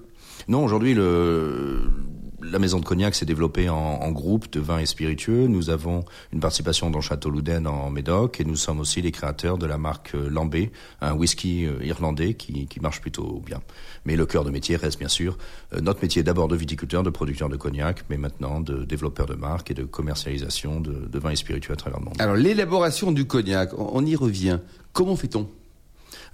Non, 0.48 0.64
aujourd'hui, 0.64 0.94
la 0.94 2.58
maison 2.58 2.78
de 2.78 2.84
cognac 2.84 3.14
s'est 3.14 3.24
développée 3.24 3.68
en, 3.68 3.76
en, 3.76 4.12
groupe 4.12 4.50
de 4.52 4.60
vins 4.60 4.78
et 4.78 4.86
spiritueux. 4.86 5.46
Nous 5.46 5.70
avons 5.70 6.04
une 6.32 6.40
participation 6.40 6.90
dans 6.90 7.00
Château 7.00 7.30
Louden 7.30 7.66
en 7.66 7.90
Médoc 7.90 8.40
et 8.40 8.44
nous 8.44 8.56
sommes 8.56 8.80
aussi 8.80 9.00
les 9.02 9.12
créateurs 9.12 9.58
de 9.58 9.66
la 9.66 9.78
marque 9.78 10.14
euh, 10.14 10.28
Lambé, 10.28 10.70
un 11.00 11.14
whisky 11.14 11.66
euh, 11.66 11.82
irlandais 11.82 12.34
qui, 12.34 12.66
qui, 12.66 12.80
marche 12.80 13.00
plutôt 13.00 13.42
bien. 13.44 13.60
Mais 14.04 14.16
le 14.16 14.26
cœur 14.26 14.44
de 14.44 14.50
métier 14.50 14.76
reste 14.76 14.98
bien 14.98 15.08
sûr 15.08 15.38
euh, 15.72 15.80
notre 15.80 16.02
métier 16.02 16.22
d'abord 16.22 16.48
de 16.48 16.56
viticulteur, 16.56 17.02
de 17.02 17.10
producteur 17.10 17.48
de 17.48 17.56
cognac, 17.56 18.04
mais 18.10 18.18
maintenant 18.18 18.60
de 18.60 18.84
développeur 18.84 19.26
de 19.26 19.34
marque 19.34 19.70
et 19.70 19.74
de 19.74 19.84
commercialisation 19.84 20.80
de, 20.80 20.92
de 20.92 21.18
vins 21.18 21.30
et 21.30 21.36
spiritueux 21.36 21.72
à 21.72 21.76
travers 21.76 21.98
le 21.98 22.06
monde. 22.06 22.14
Alors 22.18 22.36
l'élaboration 22.36 23.12
du 23.12 23.26
cognac, 23.26 23.70
on 23.78 24.04
y 24.04 24.16
revient. 24.16 24.58
Comment 24.92 25.16
fait-on? 25.16 25.48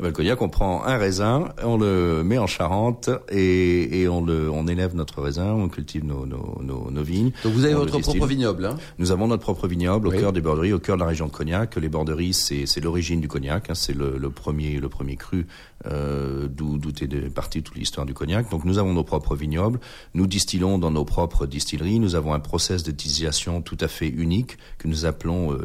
Le 0.08 0.12
cognac, 0.12 0.40
on 0.40 0.48
prend 0.48 0.84
un 0.84 0.96
raisin, 0.96 1.48
on 1.62 1.76
le 1.76 2.22
met 2.24 2.38
en 2.38 2.46
Charente 2.46 3.10
et, 3.30 4.00
et 4.00 4.08
on, 4.08 4.24
le, 4.24 4.50
on 4.50 4.66
élève 4.66 4.94
notre 4.94 5.20
raisin, 5.20 5.52
on 5.52 5.68
cultive 5.68 6.04
nos, 6.04 6.26
nos, 6.26 6.60
nos, 6.62 6.90
nos 6.90 7.02
vignes. 7.02 7.32
Donc 7.44 7.52
vous 7.52 7.64
avez 7.64 7.74
votre 7.74 7.98
propre 7.98 8.26
vignoble 8.26 8.66
hein? 8.66 8.76
Nous 8.98 9.12
avons 9.12 9.26
notre 9.28 9.42
propre 9.42 9.68
vignoble 9.68 10.08
au 10.08 10.10
cœur 10.10 10.32
des 10.32 10.40
borderies, 10.40 10.72
au 10.72 10.78
cœur 10.78 10.96
de 10.96 11.00
la 11.00 11.06
région 11.06 11.26
de 11.26 11.32
Cognac. 11.32 11.76
Les 11.76 11.88
borderies, 11.88 12.34
c'est 12.34 12.80
l'origine 12.80 13.20
du 13.20 13.28
cognac, 13.28 13.70
hein, 13.70 13.74
c'est 13.74 13.94
le, 13.94 14.16
le, 14.18 14.30
premier, 14.30 14.78
le 14.78 14.88
premier 14.88 15.16
cru 15.16 15.46
euh, 15.86 16.48
d'où 16.48 16.78
est 17.00 17.34
partie 17.34 17.62
toute 17.62 17.76
l'histoire 17.76 18.06
du 18.06 18.14
cognac. 18.14 18.50
Donc 18.50 18.64
nous 18.64 18.78
avons 18.78 18.92
nos 18.92 19.04
propres 19.04 19.36
vignobles, 19.36 19.80
nous 20.14 20.26
distillons 20.26 20.78
dans 20.78 20.90
nos 20.90 21.04
propres 21.04 21.46
distilleries, 21.46 21.98
nous 21.98 22.14
avons 22.14 22.34
un 22.34 22.40
process 22.40 22.82
de 22.82 22.90
distillation 22.90 23.62
tout 23.62 23.78
à 23.80 23.88
fait 23.88 24.08
unique 24.08 24.58
que 24.78 24.88
nous 24.88 25.04
appelons 25.04 25.52
euh, 25.52 25.64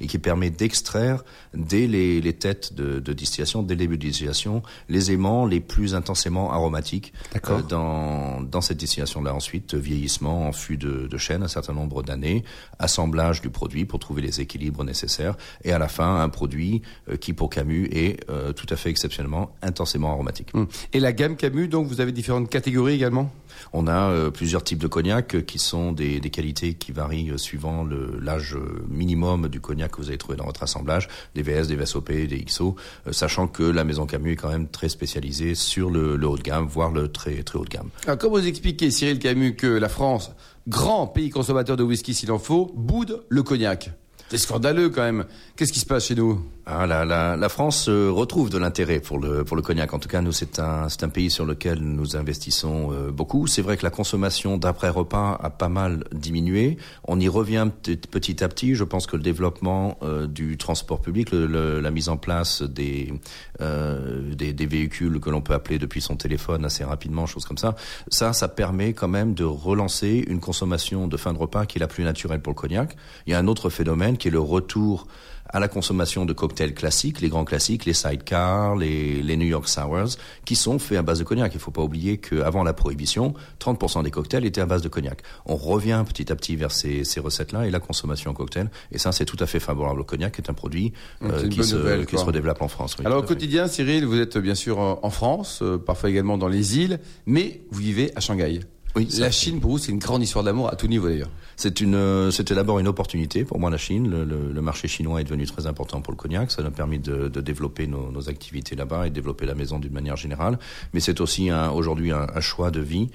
et 0.00 0.06
qui 0.06 0.18
permet 0.18 0.50
d'extraire 0.50 1.24
dès 1.54 1.86
les, 1.86 2.20
les, 2.20 2.32
têtes 2.32 2.74
de, 2.74 2.98
de 3.00 3.12
distillation, 3.12 3.62
dès 3.62 3.74
le 3.74 3.78
début 3.78 3.98
de 3.98 4.02
distillation, 4.02 4.62
les 4.88 5.12
aimants 5.12 5.46
les 5.46 5.60
plus 5.60 5.94
intensément 5.94 6.52
aromatiques 6.52 7.12
D'accord. 7.32 7.58
euh, 7.58 7.62
dans, 7.62 8.40
dans 8.40 8.60
cette 8.60 8.78
distillation-là. 8.78 9.34
Ensuite, 9.34 9.74
vieillissement 9.74 10.48
en 10.48 10.52
fût 10.52 10.76
de, 10.76 11.06
de 11.06 11.18
chêne 11.18 11.42
un 11.42 11.48
certain 11.48 11.72
nombre 11.72 12.02
d'années, 12.02 12.44
assemblage 12.78 13.40
du 13.40 13.50
produit 13.50 13.84
pour 13.84 13.98
trouver 13.98 14.22
les 14.22 14.40
équilibres 14.40 14.84
nécessaires, 14.84 15.36
et 15.62 15.72
à 15.72 15.78
la 15.78 15.88
fin, 15.88 16.20
un 16.20 16.28
produit 16.28 16.82
euh, 17.08 17.16
qui, 17.16 17.32
pour 17.32 17.50
Camus, 17.50 17.88
est 17.92 18.20
euh, 18.30 18.52
tout 18.52 18.66
à 18.70 18.76
fait 18.76 18.90
exceptionnellement 18.94 19.50
intensément 19.60 20.10
aromatique. 20.10 20.50
Hum. 20.54 20.66
Et 20.92 21.00
la 21.00 21.12
gamme 21.12 21.36
Camus, 21.36 21.68
donc 21.68 21.88
vous 21.88 22.00
avez 22.00 22.12
différentes 22.12 22.48
catégories 22.48 22.94
également? 22.94 23.30
On 23.72 23.86
a 23.86 24.10
euh, 24.10 24.30
plusieurs 24.30 24.62
types 24.62 24.78
de 24.78 24.86
cognac 24.86 25.34
euh, 25.34 25.40
qui 25.40 25.58
sont 25.58 25.92
des, 25.92 26.20
des 26.20 26.30
qualités 26.30 26.74
qui 26.74 26.92
varient 26.92 27.30
euh, 27.30 27.38
suivant 27.38 27.84
l'âge 28.20 28.56
minimum 28.88 29.48
du 29.48 29.60
cognac 29.60 29.92
que 29.92 29.96
vous 29.98 30.08
avez 30.08 30.18
trouvé 30.18 30.36
dans 30.36 30.46
votre 30.46 30.62
assemblage, 30.62 31.08
des 31.34 31.42
VS, 31.42 31.66
des 31.66 31.76
VSOP, 31.76 32.10
des 32.10 32.44
XO, 32.44 32.76
euh, 33.06 33.12
sachant 33.12 33.48
que 33.48 33.62
la 33.62 33.84
maison 33.84 34.06
Camus 34.06 34.32
est 34.32 34.36
quand 34.36 34.50
même 34.50 34.68
très 34.68 34.88
spécialisée 34.88 35.54
sur 35.54 35.90
le, 35.90 36.16
le 36.16 36.26
haut 36.26 36.36
de 36.36 36.42
gamme, 36.42 36.66
voire 36.66 36.90
le 36.90 37.08
très 37.08 37.42
très 37.42 37.58
haut 37.58 37.64
de 37.64 37.70
gamme. 37.70 37.90
Alors, 38.06 38.18
comment 38.18 38.36
vous 38.36 38.46
expliquez, 38.46 38.90
Cyril 38.90 39.18
Camus, 39.18 39.56
que 39.56 39.66
la 39.66 39.88
France, 39.88 40.32
grand 40.68 41.06
pays 41.06 41.30
consommateur 41.30 41.76
de 41.76 41.82
whisky 41.82 42.14
s'il 42.14 42.32
en 42.32 42.38
faut, 42.38 42.72
boude 42.74 43.24
le 43.28 43.42
cognac? 43.42 43.90
C'est 44.30 44.38
scandaleux 44.38 44.88
quand 44.88 45.02
même. 45.02 45.24
Qu'est-ce 45.56 45.72
qui 45.72 45.78
se 45.78 45.86
passe 45.86 46.06
chez 46.06 46.14
nous 46.14 46.44
Ah, 46.66 46.86
la, 46.86 47.48
France 47.48 47.88
euh, 47.88 48.10
retrouve 48.10 48.50
de 48.50 48.58
l'intérêt 48.58 48.98
pour 48.98 49.20
le, 49.20 49.44
pour 49.44 49.56
le 49.56 49.62
cognac. 49.62 49.92
En 49.94 49.98
tout 49.98 50.08
cas, 50.08 50.20
nous, 50.22 50.32
c'est 50.32 50.58
un, 50.58 50.88
un 51.00 51.08
pays 51.08 51.30
sur 51.30 51.44
lequel 51.44 51.78
nous 51.78 52.16
investissons 52.16 52.90
euh, 52.92 53.10
beaucoup. 53.12 53.46
C'est 53.46 53.62
vrai 53.62 53.76
que 53.76 53.84
la 53.84 53.90
consommation 53.90 54.56
d'après-repas 54.56 55.38
a 55.40 55.50
pas 55.50 55.68
mal 55.68 56.04
diminué. 56.10 56.78
On 57.06 57.20
y 57.20 57.28
revient 57.28 57.68
petit, 57.82 58.42
à 58.42 58.48
petit. 58.48 58.74
Je 58.74 58.82
pense 58.82 59.06
que 59.06 59.16
le 59.16 59.22
développement 59.22 59.98
euh, 60.02 60.26
du 60.26 60.56
transport 60.56 61.00
public, 61.00 61.28
la 61.32 61.90
mise 61.90 62.08
en 62.08 62.16
place 62.16 62.62
des, 62.62 63.12
des, 63.60 64.52
des 64.52 64.66
véhicules 64.66 65.20
que 65.20 65.30
l'on 65.30 65.42
peut 65.42 65.54
appeler 65.54 65.78
depuis 65.78 66.00
son 66.00 66.16
téléphone 66.16 66.64
assez 66.64 66.82
rapidement, 66.82 67.26
choses 67.26 67.44
comme 67.44 67.58
ça, 67.58 67.76
ça, 68.08 68.32
ça 68.32 68.48
permet 68.48 68.94
quand 68.94 69.08
même 69.08 69.34
de 69.34 69.44
relancer 69.44 70.24
une 70.26 70.40
consommation 70.40 71.06
de 71.06 71.16
fin 71.16 71.32
de 71.32 71.38
repas 71.38 71.66
qui 71.66 71.78
est 71.78 71.80
la 71.80 71.88
plus 71.88 72.04
naturelle 72.04 72.40
pour 72.40 72.52
le 72.52 72.58
cognac. 72.58 72.96
Il 73.26 73.30
y 73.30 73.34
a 73.34 73.38
un 73.38 73.46
autre 73.46 73.70
phénomène 73.70 74.13
qui 74.16 74.28
est 74.28 74.30
le 74.30 74.40
retour 74.40 75.06
à 75.54 75.60
la 75.60 75.68
consommation 75.68 76.24
de 76.24 76.32
cocktails 76.32 76.74
classiques, 76.74 77.20
les 77.20 77.28
grands 77.28 77.44
classiques, 77.44 77.84
les 77.84 77.92
sidecars, 77.92 78.74
les, 78.74 79.22
les 79.22 79.36
New 79.36 79.46
York 79.46 79.68
Sours, 79.68 80.16
qui 80.44 80.56
sont 80.56 80.80
faits 80.80 80.98
à 80.98 81.02
base 81.02 81.20
de 81.20 81.24
cognac. 81.24 81.52
Il 81.52 81.58
ne 81.58 81.60
faut 81.60 81.70
pas 81.70 81.82
oublier 81.82 82.18
qu'avant 82.18 82.64
la 82.64 82.72
prohibition, 82.72 83.34
30% 83.60 84.02
des 84.02 84.10
cocktails 84.10 84.44
étaient 84.44 84.60
à 84.60 84.66
base 84.66 84.82
de 84.82 84.88
cognac. 84.88 85.22
On 85.46 85.54
revient 85.54 86.02
petit 86.08 86.32
à 86.32 86.34
petit 86.34 86.56
vers 86.56 86.72
ces, 86.72 87.04
ces 87.04 87.20
recettes-là 87.20 87.66
et 87.66 87.70
la 87.70 87.78
consommation 87.78 88.32
en 88.32 88.34
cocktail. 88.34 88.68
Et 88.90 88.98
ça, 88.98 89.12
c'est 89.12 89.26
tout 89.26 89.36
à 89.38 89.46
fait 89.46 89.60
favorable. 89.60 89.98
Le 89.98 90.04
cognac 90.04 90.38
est 90.38 90.50
un 90.50 90.54
produit 90.54 90.92
euh, 91.22 91.48
qui, 91.48 91.62
se, 91.62 91.76
nouvelle, 91.76 92.06
qui 92.06 92.16
quoi. 92.16 92.20
se 92.20 92.24
redéveloppe 92.26 92.62
en 92.62 92.68
France. 92.68 92.96
oui, 92.98 93.06
Alors 93.06 93.22
au 93.22 93.26
quotidien, 93.26 93.68
Cyril, 93.68 94.06
vous 94.06 94.18
êtes 94.18 94.36
bien 94.38 94.56
sûr 94.56 94.78
en 94.78 94.98
en 95.04 95.10
France, 95.10 95.60
euh, 95.62 95.76
parfois 95.76 96.10
également 96.10 96.38
dans 96.38 96.48
les 96.48 96.78
îles, 96.78 96.98
mais 97.26 97.60
vous 97.70 97.80
vivez 97.80 98.10
à 98.16 98.20
Shanghai. 98.20 98.60
Oui, 98.96 99.08
La 99.18 99.30
Chine, 99.32 99.60
pour 99.60 99.72
vous, 99.72 99.78
c'est 99.78 99.90
une 99.90 99.98
grande 99.98 100.22
histoire 100.22 100.44
d'amour 100.44 100.72
à 100.72 100.76
tout 100.76 100.86
niveau 100.86 101.08
d'ailleurs. 101.08 101.30
C'est 101.56 101.80
une, 101.80 101.96
euh, 101.96 102.30
c'était 102.30 102.54
d'abord 102.54 102.78
une 102.78 102.86
opportunité 102.86 103.44
pour 103.44 103.58
moi 103.58 103.68
la 103.70 103.76
Chine. 103.76 104.08
Le, 104.08 104.24
le- 104.24 104.52
le 104.52 104.60
marché 104.60 104.86
chinois 104.86 105.20
est 105.20 105.24
devenu 105.24 105.46
très 105.46 105.66
important 105.66 106.00
pour 106.00 106.12
le 106.12 106.16
cognac. 106.16 106.52
Ça 106.52 106.62
nous 106.62 106.68
a 106.68 106.70
permis 106.70 107.00
de, 107.00 107.26
de 107.28 107.40
développer 107.40 107.88
nos, 107.88 108.12
nos 108.12 108.28
activités 108.28 108.76
là-bas 108.76 109.06
et 109.06 109.10
de 109.10 109.14
développer 109.14 109.46
la 109.46 109.54
maison 109.56 109.80
d'une 109.80 109.92
manière 109.92 110.16
générale. 110.16 110.58
Mais 110.92 111.00
c'est 111.00 111.20
aussi 111.20 111.50
un- 111.50 111.70
aujourd'hui 111.70 112.12
un, 112.12 112.26
un 112.34 112.40
choix 112.40 112.70
de 112.70 112.80
vie. 112.80 113.08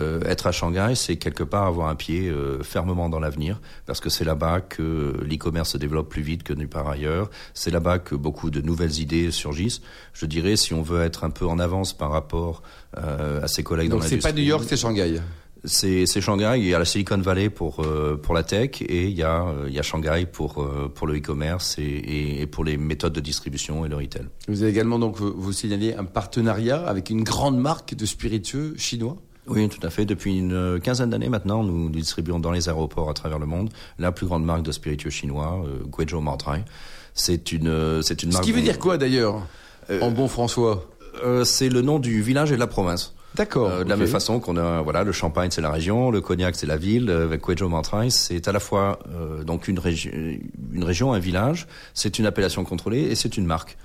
Euh, 0.00 0.20
être 0.24 0.46
à 0.46 0.52
Shanghai, 0.52 0.94
c'est 0.94 1.16
quelque 1.16 1.44
part 1.44 1.64
avoir 1.66 1.88
un 1.88 1.94
pied 1.94 2.28
euh, 2.28 2.62
fermement 2.62 3.08
dans 3.08 3.20
l'avenir, 3.20 3.60
parce 3.86 4.00
que 4.00 4.10
c'est 4.10 4.24
là-bas 4.24 4.60
que 4.60 5.16
l'e-commerce 5.22 5.70
se 5.72 5.78
développe 5.78 6.08
plus 6.08 6.22
vite 6.22 6.42
que 6.42 6.52
nulle 6.52 6.68
part 6.68 6.88
ailleurs. 6.88 7.30
C'est 7.54 7.70
là-bas 7.70 7.98
que 7.98 8.14
beaucoup 8.14 8.50
de 8.50 8.60
nouvelles 8.60 8.98
idées 9.00 9.30
surgissent. 9.30 9.82
Je 10.12 10.26
dirais, 10.26 10.56
si 10.56 10.74
on 10.74 10.82
veut 10.82 11.02
être 11.02 11.24
un 11.24 11.30
peu 11.30 11.46
en 11.46 11.58
avance 11.58 11.92
par 11.92 12.10
rapport 12.10 12.62
euh, 12.98 13.42
à 13.42 13.48
ses 13.48 13.62
collègues 13.62 13.90
Donc 13.90 14.02
dans 14.02 14.06
c'est 14.06 14.18
pas 14.18 14.28
l'industrie, 14.28 14.42
New 14.42 14.48
York, 14.48 14.64
c'est 14.66 14.76
Shanghai. 14.76 15.20
c'est 15.64 16.06
c'est 16.06 16.20
Shanghai, 16.20 16.54
il 16.58 16.66
y 16.66 16.74
a 16.74 16.78
la 16.78 16.84
Silicon 16.84 17.18
Valley 17.18 17.50
pour 17.50 17.80
euh, 17.80 18.20
pour 18.22 18.34
la 18.34 18.42
tech 18.42 18.82
et 18.82 19.04
il 19.08 19.16
y 19.16 19.22
a 19.22 19.46
euh, 19.46 19.66
il 19.68 19.74
y 19.74 19.78
a 19.78 19.82
Shanghai 19.82 20.26
pour 20.30 20.62
euh, 20.62 20.92
pour 20.94 21.06
le 21.06 21.16
e-commerce 21.16 21.78
et, 21.78 21.82
et, 21.82 22.42
et 22.42 22.46
pour 22.46 22.64
les 22.64 22.76
méthodes 22.76 23.12
de 23.12 23.20
distribution 23.20 23.84
et 23.84 23.88
le 23.88 23.96
retail. 23.96 24.26
Vous 24.48 24.62
avez 24.62 24.70
également 24.70 24.98
donc 24.98 25.20
vous 25.20 25.52
signalez 25.52 25.94
un 25.94 26.04
partenariat 26.04 26.84
avec 26.86 27.10
une 27.10 27.24
grande 27.24 27.58
marque 27.58 27.94
de 27.94 28.06
spiritueux 28.06 28.74
chinois? 28.76 29.16
Oui, 29.46 29.68
tout 29.68 29.84
à 29.86 29.90
fait. 29.90 30.04
Depuis 30.06 30.38
une 30.38 30.80
quinzaine 30.82 31.10
d'années 31.10 31.28
maintenant, 31.28 31.62
nous 31.62 31.90
distribuons 31.90 32.38
dans 32.38 32.50
les 32.50 32.68
aéroports 32.68 33.10
à 33.10 33.14
travers 33.14 33.38
le 33.38 33.46
monde 33.46 33.70
la 33.98 34.10
plus 34.12 34.26
grande 34.26 34.44
marque 34.44 34.62
de 34.62 34.72
spiritueux 34.72 35.10
chinois, 35.10 35.62
euh, 35.66 35.84
Guizhou 35.86 36.20
Maotai. 36.20 36.64
C'est 37.14 37.52
une 37.52 37.68
euh, 37.68 38.02
c'est 38.02 38.22
une 38.22 38.30
Ce 38.30 38.36
marque. 38.36 38.44
qui 38.46 38.52
veut 38.52 38.62
dire 38.62 38.78
quoi 38.78 38.96
d'ailleurs 38.98 39.42
Euh, 39.90 40.00
En 40.00 40.10
bon 40.10 40.28
François. 40.28 40.86
Euh, 41.22 41.44
C'est 41.44 41.68
le 41.68 41.82
nom 41.82 41.98
du 41.98 42.22
village 42.22 42.50
et 42.52 42.54
de 42.54 42.60
la 42.60 42.66
province. 42.66 43.14
D'accord. 43.36 43.68
Euh, 43.68 43.84
de 43.84 43.88
la 43.88 43.96
même 43.96 44.06
façon 44.06 44.40
qu'on 44.40 44.56
a, 44.56 44.80
voilà, 44.80 45.02
le 45.04 45.12
Champagne 45.12 45.50
c'est 45.50 45.60
la 45.60 45.70
région, 45.70 46.10
le 46.10 46.20
Cognac 46.20 46.54
c'est 46.56 46.66
la 46.66 46.76
ville, 46.76 47.10
euh, 47.10 47.24
avec 47.24 47.42
Guizhou 47.42 47.68
Maotai 47.68 48.08
c'est 48.10 48.46
à 48.48 48.52
la 48.52 48.60
fois 48.60 48.98
euh, 49.12 49.42
donc 49.44 49.68
une, 49.68 49.78
régi- 49.78 50.40
une 50.72 50.84
région, 50.84 51.12
un 51.12 51.18
village, 51.18 51.66
c'est 51.94 52.18
une 52.18 52.26
appellation 52.26 52.64
contrôlée 52.64 53.02
et 53.02 53.14
c'est 53.14 53.36
une 53.36 53.44
marque. 53.46 53.76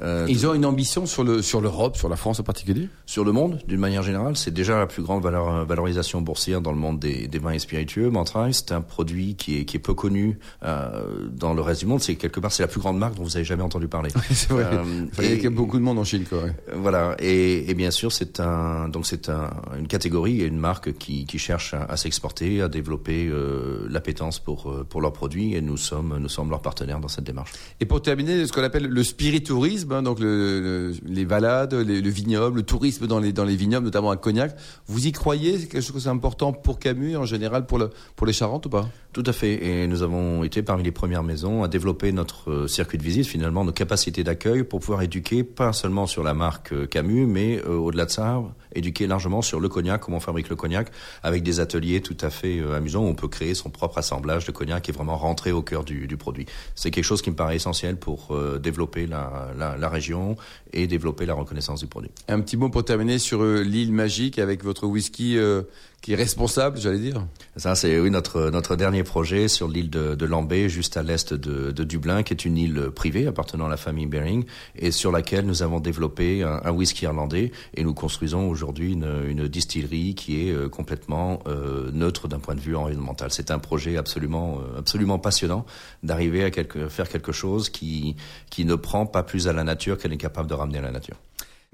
Euh, 0.00 0.26
Ils 0.28 0.46
ont 0.46 0.54
une 0.54 0.64
ambition 0.64 1.06
sur 1.06 1.24
le 1.24 1.42
sur 1.42 1.60
l'Europe, 1.60 1.96
sur 1.96 2.08
la 2.08 2.16
France 2.16 2.40
en 2.40 2.42
particulier. 2.42 2.88
sur 3.06 3.24
le 3.24 3.32
monde, 3.32 3.58
d'une 3.66 3.80
manière 3.80 4.02
générale, 4.02 4.36
c'est 4.36 4.52
déjà 4.52 4.78
la 4.78 4.86
plus 4.86 5.02
grande 5.02 5.22
valeur, 5.22 5.64
valorisation 5.66 6.20
boursière 6.20 6.60
dans 6.60 6.70
le 6.72 6.78
monde 6.78 6.98
des, 6.98 7.26
des 7.28 7.38
vins 7.38 7.52
et 7.52 7.58
spiritueux. 7.58 8.08
Mantraille, 8.10 8.54
c'est 8.54 8.72
un 8.72 8.80
produit 8.80 9.34
qui 9.34 9.58
est, 9.58 9.64
qui 9.64 9.76
est 9.76 9.80
peu 9.80 9.94
connu 9.94 10.38
euh, 10.64 11.28
dans 11.32 11.54
le 11.54 11.60
reste 11.62 11.80
du 11.80 11.86
monde. 11.86 12.00
C'est 12.00 12.14
quelque 12.16 12.40
part, 12.40 12.52
c'est 12.52 12.62
la 12.62 12.68
plus 12.68 12.80
grande 12.80 12.98
marque 12.98 13.14
dont 13.16 13.24
vous 13.24 13.36
avez 13.36 13.44
jamais 13.44 13.62
entendu 13.62 13.88
parler. 13.88 14.10
c'est 14.30 14.50
vrai. 14.50 14.64
Euh, 14.64 15.06
Il 15.18 15.24
et- 15.24 15.36
y 15.42 15.46
ait 15.46 15.50
beaucoup 15.50 15.78
de 15.78 15.82
monde 15.84 15.98
en 15.98 16.04
Chine, 16.04 16.24
quoi. 16.28 16.42
ouais. 16.44 16.52
Euh, 16.70 16.74
Voilà, 16.76 17.16
et, 17.18 17.70
et 17.70 17.74
bien 17.74 17.90
sûr, 17.90 18.12
c'est 18.12 18.40
un 18.40 18.88
donc 18.88 19.06
c'est 19.06 19.28
un, 19.28 19.50
une 19.78 19.88
catégorie 19.88 20.40
et 20.42 20.46
une 20.46 20.58
marque 20.58 20.92
qui, 20.98 21.24
qui 21.26 21.38
cherche 21.38 21.74
à, 21.74 21.84
à 21.84 21.96
s'exporter, 21.96 22.62
à 22.62 22.68
développer 22.68 23.26
euh, 23.28 23.86
l'appétence 23.90 24.38
pour 24.38 24.70
euh, 24.70 24.84
pour 24.88 25.00
leurs 25.00 25.12
produits, 25.12 25.54
et 25.54 25.60
nous 25.60 25.76
sommes 25.76 26.16
nous 26.18 26.28
sommes 26.28 26.50
leurs 26.50 26.62
partenaires 26.62 27.00
dans 27.00 27.08
cette 27.08 27.24
démarche. 27.24 27.52
Et 27.80 27.84
pour 27.86 28.00
terminer, 28.02 28.46
ce 28.46 28.52
qu'on 28.52 28.62
appelle 28.62 28.86
le 28.86 29.02
spiritourisme, 29.02 29.87
hein, 29.94 30.02
donc 30.02 30.20
le, 30.20 30.60
le- 30.60 30.92
les 31.06 31.24
balades, 31.24 31.74
le 31.74 32.08
vignoble, 32.10 32.58
le 32.58 32.62
tourisme 32.62 33.06
dans 33.06 33.18
les 33.18 33.32
dans 33.32 33.44
les 33.44 33.56
vignobles, 33.56 33.84
notamment 33.86 34.10
à 34.10 34.16
Cognac. 34.16 34.56
Vous 34.86 35.06
y 35.06 35.12
croyez? 35.12 35.58
C'est 35.58 35.66
quelque 35.66 35.82
chose 35.86 36.04
d'important 36.04 36.52
pour 36.52 36.78
Camus 36.78 37.12
et 37.12 37.16
en 37.16 37.24
général 37.24 37.66
pour 37.66 37.78
le 37.78 37.90
pour 38.16 38.26
les 38.26 38.32
Charentes 38.32 38.66
ou 38.66 38.70
pas? 38.70 38.88
Tout 39.18 39.28
à 39.28 39.32
fait. 39.32 39.66
Et 39.66 39.88
nous 39.88 40.04
avons 40.04 40.44
été 40.44 40.62
parmi 40.62 40.84
les 40.84 40.92
premières 40.92 41.24
maisons 41.24 41.64
à 41.64 41.68
développer 41.68 42.12
notre 42.12 42.52
euh, 42.52 42.68
circuit 42.68 42.98
de 42.98 43.02
visite, 43.02 43.26
finalement, 43.26 43.64
nos 43.64 43.72
capacités 43.72 44.22
d'accueil 44.22 44.62
pour 44.62 44.78
pouvoir 44.78 45.02
éduquer 45.02 45.42
pas 45.42 45.72
seulement 45.72 46.06
sur 46.06 46.22
la 46.22 46.34
marque 46.34 46.72
euh, 46.72 46.86
Camus, 46.86 47.26
mais 47.26 47.58
euh, 47.66 47.74
au-delà 47.74 48.04
de 48.04 48.12
ça, 48.12 48.40
éduquer 48.76 49.08
largement 49.08 49.42
sur 49.42 49.58
le 49.58 49.68
cognac, 49.68 50.02
comment 50.02 50.18
on 50.18 50.20
fabrique 50.20 50.48
le 50.48 50.54
cognac, 50.54 50.92
avec 51.24 51.42
des 51.42 51.58
ateliers 51.58 52.00
tout 52.00 52.16
à 52.20 52.30
fait 52.30 52.62
amusants 52.72 53.02
où 53.02 53.08
on 53.08 53.16
peut 53.16 53.26
créer 53.26 53.54
son 53.54 53.70
propre 53.70 53.98
assemblage 53.98 54.44
de 54.44 54.52
cognac 54.52 54.88
et 54.88 54.92
vraiment 54.92 55.16
rentrer 55.16 55.50
au 55.50 55.62
cœur 55.62 55.82
du, 55.82 56.06
du 56.06 56.16
produit. 56.16 56.46
C'est 56.76 56.92
quelque 56.92 57.02
chose 57.02 57.20
qui 57.20 57.32
me 57.32 57.34
paraît 57.34 57.56
essentiel 57.56 57.96
pour 57.96 58.38
développer 58.62 59.08
la, 59.08 59.88
région 59.88 60.36
et 60.72 60.86
développer 60.86 61.26
la 61.26 61.34
reconnaissance 61.34 61.80
du 61.80 61.88
produit. 61.88 62.10
Un 62.28 62.40
petit 62.40 62.56
mot 62.56 62.68
pour 62.68 62.84
terminer 62.84 63.18
sur 63.18 63.42
l'île 63.42 63.92
magique 63.92 64.38
avec 64.38 64.62
votre 64.62 64.86
whisky 64.86 65.36
qui 66.00 66.12
est 66.12 66.16
responsable, 66.16 66.78
j'allais 66.78 66.98
dire. 66.98 67.26
Ça, 67.56 67.74
c'est 67.74 67.98
oui 67.98 68.10
notre 68.10 68.50
notre 68.50 68.76
dernier 68.76 69.02
projet 69.02 69.48
sur 69.48 69.68
l'île 69.68 69.90
de, 69.90 70.14
de 70.14 70.26
Lambay, 70.26 70.68
juste 70.68 70.96
à 70.96 71.02
l'est 71.02 71.34
de, 71.34 71.72
de 71.72 71.84
Dublin, 71.84 72.22
qui 72.22 72.32
est 72.32 72.44
une 72.44 72.56
île 72.56 72.90
privée 72.94 73.26
appartenant 73.26 73.66
à 73.66 73.68
la 73.68 73.76
famille 73.76 74.06
Bering 74.06 74.44
et 74.76 74.92
sur 74.92 75.10
laquelle 75.10 75.44
nous 75.44 75.62
avons 75.62 75.80
développé 75.80 76.42
un, 76.42 76.60
un 76.64 76.70
whisky 76.70 77.04
irlandais 77.04 77.52
et 77.74 77.82
nous 77.82 77.94
construisons 77.94 78.48
aujourd'hui 78.48 78.92
une, 78.92 79.24
une 79.28 79.48
distillerie 79.48 80.14
qui 80.14 80.48
est 80.48 80.52
euh, 80.52 80.68
complètement 80.68 81.40
euh, 81.46 81.90
neutre 81.92 82.28
d'un 82.28 82.38
point 82.38 82.54
de 82.54 82.60
vue 82.60 82.76
environnemental. 82.76 83.30
C'est 83.32 83.50
un 83.50 83.58
projet 83.58 83.96
absolument 83.96 84.60
euh, 84.60 84.78
absolument 84.78 85.18
passionnant 85.18 85.66
d'arriver 86.02 86.44
à 86.44 86.50
quelque, 86.50 86.88
faire 86.88 87.08
quelque 87.08 87.32
chose 87.32 87.70
qui 87.70 88.16
qui 88.50 88.64
ne 88.64 88.76
prend 88.76 89.04
pas 89.06 89.24
plus 89.24 89.48
à 89.48 89.52
la 89.52 89.64
nature 89.64 89.98
qu'elle 89.98 90.12
est 90.12 90.16
capable 90.16 90.48
de 90.48 90.54
ramener 90.54 90.78
à 90.78 90.82
la 90.82 90.92
nature. 90.92 91.16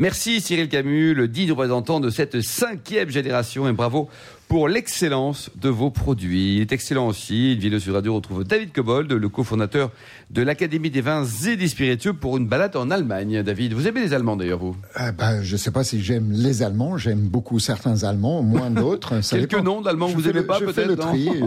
Merci 0.01 0.41
Cyril 0.41 0.69
Camus, 0.69 1.15
le 1.15 1.29
digne 1.29 1.53
représentant 1.53 2.01
de 2.01 2.11
cette 2.11 2.41
cinquième 2.41 3.11
génération 3.11 3.69
et 3.69 3.73
bravo 3.73 4.09
pour 4.49 4.69
l'excellence 4.69 5.51
de 5.61 5.69
vos 5.69 5.91
produits. 5.91 6.57
Il 6.57 6.61
est 6.61 6.73
excellent 6.73 7.09
aussi. 7.09 7.55
Une 7.55 7.59
vidéo 7.59 7.79
sur 7.81 7.95
radio 7.95 8.15
retrouve 8.15 8.45
David 8.45 8.73
Cobold, 8.73 9.11
le 9.11 9.29
cofondateur 9.29 9.91
de 10.31 10.43
l'Académie 10.43 10.91
des 10.91 11.01
vins 11.01 11.25
et 11.47 11.57
des 11.57 11.67
spiritueux 11.69 12.13
pour 12.13 12.37
une 12.37 12.47
balade 12.47 12.77
en 12.77 12.91
Allemagne. 12.91 13.43
David, 13.43 13.73
vous 13.73 13.89
aimez 13.89 14.01
les 14.03 14.13
Allemands 14.15 14.37
d'ailleurs, 14.37 14.59
vous? 14.59 14.77
Ah 14.95 15.13
ben, 15.13 15.43
je 15.43 15.53
ne 15.53 15.59
sais 15.59 15.71
pas 15.71 15.83
si 15.83 16.01
j'aime 16.03 16.31
les 16.33 16.63
Allemands. 16.63 16.97
J'aime 16.99 17.21
beaucoup 17.21 17.59
certains 17.59 18.05
Allemands, 18.05 18.43
moins 18.43 18.71
d'autres. 18.71 19.21
Quelques 19.29 19.51
dépend. 19.51 19.63
noms 19.63 19.81
d'Allemands 19.81 20.09
que 20.09 20.15
vous 20.15 20.21
fais 20.21 20.31
aimez 20.31 20.41
le- 20.41 20.47
pas, 20.47 20.61
peut-être, 20.61 20.75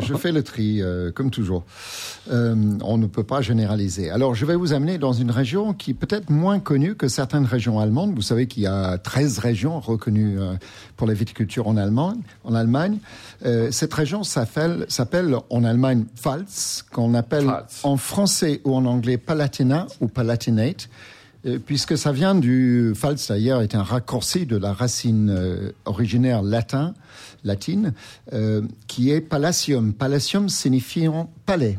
je 0.01 0.13
fais 0.15 0.31
le 0.31 0.43
tri, 0.43 0.81
euh, 0.81 1.11
comme 1.11 1.29
toujours. 1.31 1.63
Euh, 2.31 2.55
on 2.83 2.97
ne 2.97 3.05
peut 3.07 3.23
pas 3.23 3.41
généraliser. 3.41 4.09
Alors, 4.09 4.35
je 4.35 4.45
vais 4.45 4.55
vous 4.55 4.73
amener 4.73 4.97
dans 4.97 5.13
une 5.13 5.31
région 5.31 5.73
qui 5.73 5.91
est 5.91 5.93
peut-être 5.93 6.29
moins 6.29 6.59
connue 6.59 6.95
que 6.95 7.07
certaines 7.07 7.45
régions 7.45 7.79
allemandes. 7.79 8.13
Vous 8.15 8.21
savez 8.21 8.47
qu'il 8.47 8.63
y 8.63 8.67
a 8.67 8.97
13 8.97 9.39
régions 9.39 9.79
reconnues 9.79 10.39
euh, 10.39 10.53
pour 10.97 11.07
la 11.07 11.13
viticulture 11.13 11.67
en 11.67 11.77
Allemagne. 11.77 12.17
En 12.43 12.53
Allemagne, 12.53 12.86
Euh, 13.45 13.69
cette 13.71 13.93
région 13.93 14.23
s'appelle 14.23 14.85
s'appelle 14.89 15.35
en 15.49 15.63
Allemagne 15.63 16.05
Pfalz, 16.15 16.83
qu'on 16.91 17.13
appelle 17.13 17.45
Pfalz. 17.45 17.79
en 17.83 17.97
français 17.97 18.61
ou 18.63 18.75
en 18.75 18.85
anglais 18.85 19.17
Palatina 19.17 19.87
ou 20.01 20.07
Palatinate. 20.07 20.89
Euh, 21.45 21.59
puisque 21.63 21.97
ça 21.97 22.11
vient 22.11 22.33
du 22.33 22.93
Pfalz 22.95 23.27
d'ailleurs 23.27 23.61
est 23.61 23.75
un 23.75 23.83
raccourci 23.83 24.45
de 24.45 24.57
la 24.57 24.73
racine 24.73 25.29
euh, 25.29 25.71
originaire 25.85 26.41
latin, 26.41 26.93
latine, 27.43 27.93
qui 28.87 29.11
est 29.11 29.21
palacium. 29.21 29.93
Palacium 29.93 30.49
signifiant 30.49 31.31
palais. 31.45 31.77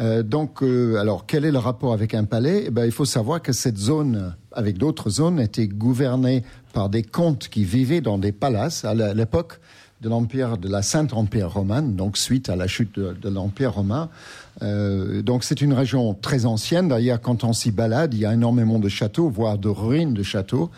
Euh, 0.00 0.22
donc, 0.22 0.62
euh, 0.62 0.96
alors, 0.96 1.26
quel 1.26 1.44
est 1.44 1.52
le 1.52 1.58
rapport 1.58 1.92
avec 1.92 2.14
un 2.14 2.24
palais? 2.24 2.64
Eh 2.66 2.70
ben, 2.70 2.84
Il 2.84 2.92
faut 2.92 3.04
savoir 3.04 3.42
que 3.42 3.52
cette 3.52 3.78
zone, 3.78 4.34
avec 4.52 4.78
d'autres 4.78 5.10
zones, 5.10 5.40
était 5.40 5.68
gouvernée 5.68 6.42
par 6.72 6.88
des 6.88 7.02
comtes 7.02 7.48
qui 7.48 7.64
vivaient 7.64 8.00
dans 8.00 8.18
des 8.18 8.32
palaces 8.32 8.84
à 8.84 8.94
l'époque 8.94 9.60
de 10.04 10.10
l'empire 10.10 10.58
de 10.58 10.68
la 10.68 10.82
Sainte 10.82 11.14
Empire 11.14 11.50
romane, 11.50 11.96
donc 11.96 12.18
suite 12.18 12.50
à 12.50 12.56
la 12.56 12.66
chute 12.66 12.94
de, 12.98 13.16
de 13.20 13.28
l'empire 13.30 13.72
romain. 13.72 14.10
Euh, 14.62 15.22
donc 15.22 15.44
c'est 15.44 15.62
une 15.62 15.72
région 15.72 16.12
très 16.12 16.44
ancienne. 16.44 16.88
D'ailleurs, 16.88 17.22
quand 17.22 17.42
on 17.42 17.54
s'y 17.54 17.70
balade, 17.70 18.12
il 18.12 18.20
y 18.20 18.26
a 18.26 18.34
énormément 18.34 18.78
de 18.78 18.90
châteaux, 18.90 19.30
voire 19.30 19.56
de 19.56 19.68
ruines 19.68 20.12
de 20.12 20.22
châteaux. 20.22 20.70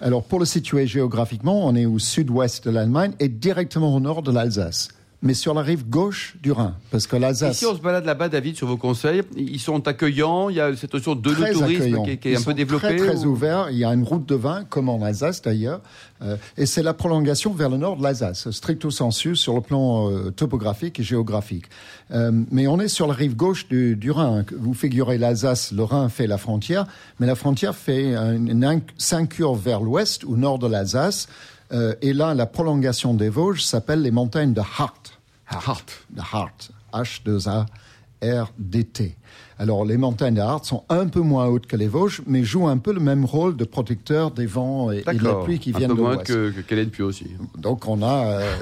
Alors 0.00 0.22
pour 0.22 0.38
le 0.38 0.44
situer 0.44 0.86
géographiquement, 0.86 1.66
on 1.66 1.74
est 1.74 1.86
au 1.86 1.98
sud-ouest 1.98 2.66
de 2.66 2.70
l'Allemagne 2.70 3.12
et 3.18 3.28
directement 3.28 3.92
au 3.96 3.98
nord 3.98 4.22
de 4.22 4.30
l'Alsace, 4.30 4.88
mais 5.20 5.34
sur 5.34 5.52
la 5.52 5.62
rive 5.62 5.88
gauche 5.88 6.36
du 6.42 6.52
Rhin, 6.52 6.74
parce 6.92 7.06
que 7.08 7.16
l'Alsace 7.16 7.58
si 7.58 7.66
on 7.66 7.74
se 7.76 7.80
balade 7.80 8.04
là-bas, 8.04 8.28
David, 8.28 8.56
sur 8.56 8.68
vos 8.68 8.76
conseils, 8.76 9.22
ils 9.36 9.58
sont 9.58 9.88
accueillants, 9.88 10.48
il 10.48 10.56
y 10.56 10.60
a 10.60 10.76
cette 10.76 10.94
notion 10.94 11.16
de 11.16 11.30
très 11.34 11.52
tourisme 11.52 12.02
qui, 12.04 12.10
est- 12.10 12.16
qui 12.18 12.28
est 12.28 12.36
un 12.36 12.42
peu 12.42 12.54
développée. 12.54 12.96
Très, 12.96 13.06
très 13.14 13.24
ou- 13.24 13.30
ouvert. 13.30 13.68
Il 13.70 13.78
y 13.78 13.84
a 13.84 13.92
une 13.92 14.04
route 14.04 14.26
de 14.28 14.36
vin, 14.36 14.64
comme 14.68 14.88
en 14.88 15.02
Alsace 15.02 15.42
d'ailleurs, 15.42 15.80
Euh, 16.20 16.36
et 16.56 16.66
c'est 16.66 16.82
la 16.82 16.94
prolongation 16.94 17.52
vers 17.52 17.68
le 17.68 17.76
nord 17.76 17.96
de 17.96 18.02
l'Alsace, 18.02 18.50
stricto 18.50 18.90
sensu 18.90 19.36
sur 19.36 19.54
le 19.54 19.60
plan 19.60 20.10
euh, 20.10 20.30
topographique 20.32 20.98
et 20.98 21.04
géographique. 21.04 21.66
Euh, 22.10 22.32
mais 22.50 22.66
on 22.66 22.80
est 22.80 22.88
sur 22.88 23.06
la 23.06 23.14
rive 23.14 23.36
gauche 23.36 23.68
du, 23.68 23.94
du 23.94 24.10
Rhin. 24.10 24.44
Vous 24.58 24.74
figurez 24.74 25.16
l'Alsace, 25.16 25.70
le 25.70 25.84
Rhin 25.84 26.08
fait 26.08 26.26
la 26.26 26.36
frontière, 26.36 26.86
mais 27.20 27.28
la 27.28 27.36
frontière 27.36 27.76
fait 27.76 28.16
une, 28.16 28.48
une 28.48 28.64
inc- 28.64 28.82
cincure 28.98 29.54
vers 29.54 29.80
l'ouest, 29.80 30.24
au 30.24 30.36
nord 30.36 30.58
de 30.58 30.66
l'Alsace. 30.66 31.28
Euh, 31.72 31.94
et 32.02 32.12
là, 32.12 32.34
la 32.34 32.46
prolongation 32.46 33.14
des 33.14 33.28
Vosges 33.28 33.62
s'appelle 33.62 34.02
les 34.02 34.10
montagnes 34.10 34.54
de 34.54 34.60
Hart. 34.60 35.07
Hart. 35.56 36.04
De 36.08 36.22
Hart. 36.22 36.70
H2A-R-D-T. 36.92 39.16
Alors, 39.60 39.84
les 39.84 39.96
montagnes 39.96 40.34
de 40.34 40.40
Hart 40.40 40.64
sont 40.64 40.84
un 40.88 41.08
peu 41.08 41.20
moins 41.20 41.46
hautes 41.46 41.66
que 41.66 41.76
les 41.76 41.88
Vosges, 41.88 42.22
mais 42.26 42.44
jouent 42.44 42.68
un 42.68 42.78
peu 42.78 42.92
le 42.92 43.00
même 43.00 43.24
rôle 43.24 43.56
de 43.56 43.64
protecteur 43.64 44.30
des 44.30 44.46
vents 44.46 44.92
et, 44.92 45.02
et 45.10 45.14
de 45.14 45.24
la 45.24 45.34
pluie 45.34 45.58
qui 45.58 45.74
un 45.74 45.78
viennent 45.78 45.90
peu 45.90 45.96
de 45.96 46.00
moins 46.00 46.14
l'ouest. 46.14 46.26
que, 46.26 46.50
que 46.50 46.60
Kellen 46.60 46.90
Pio 46.90 47.06
aussi. 47.06 47.26
Donc, 47.56 47.86
on 47.88 48.02
a... 48.02 48.40
euh, 48.40 48.52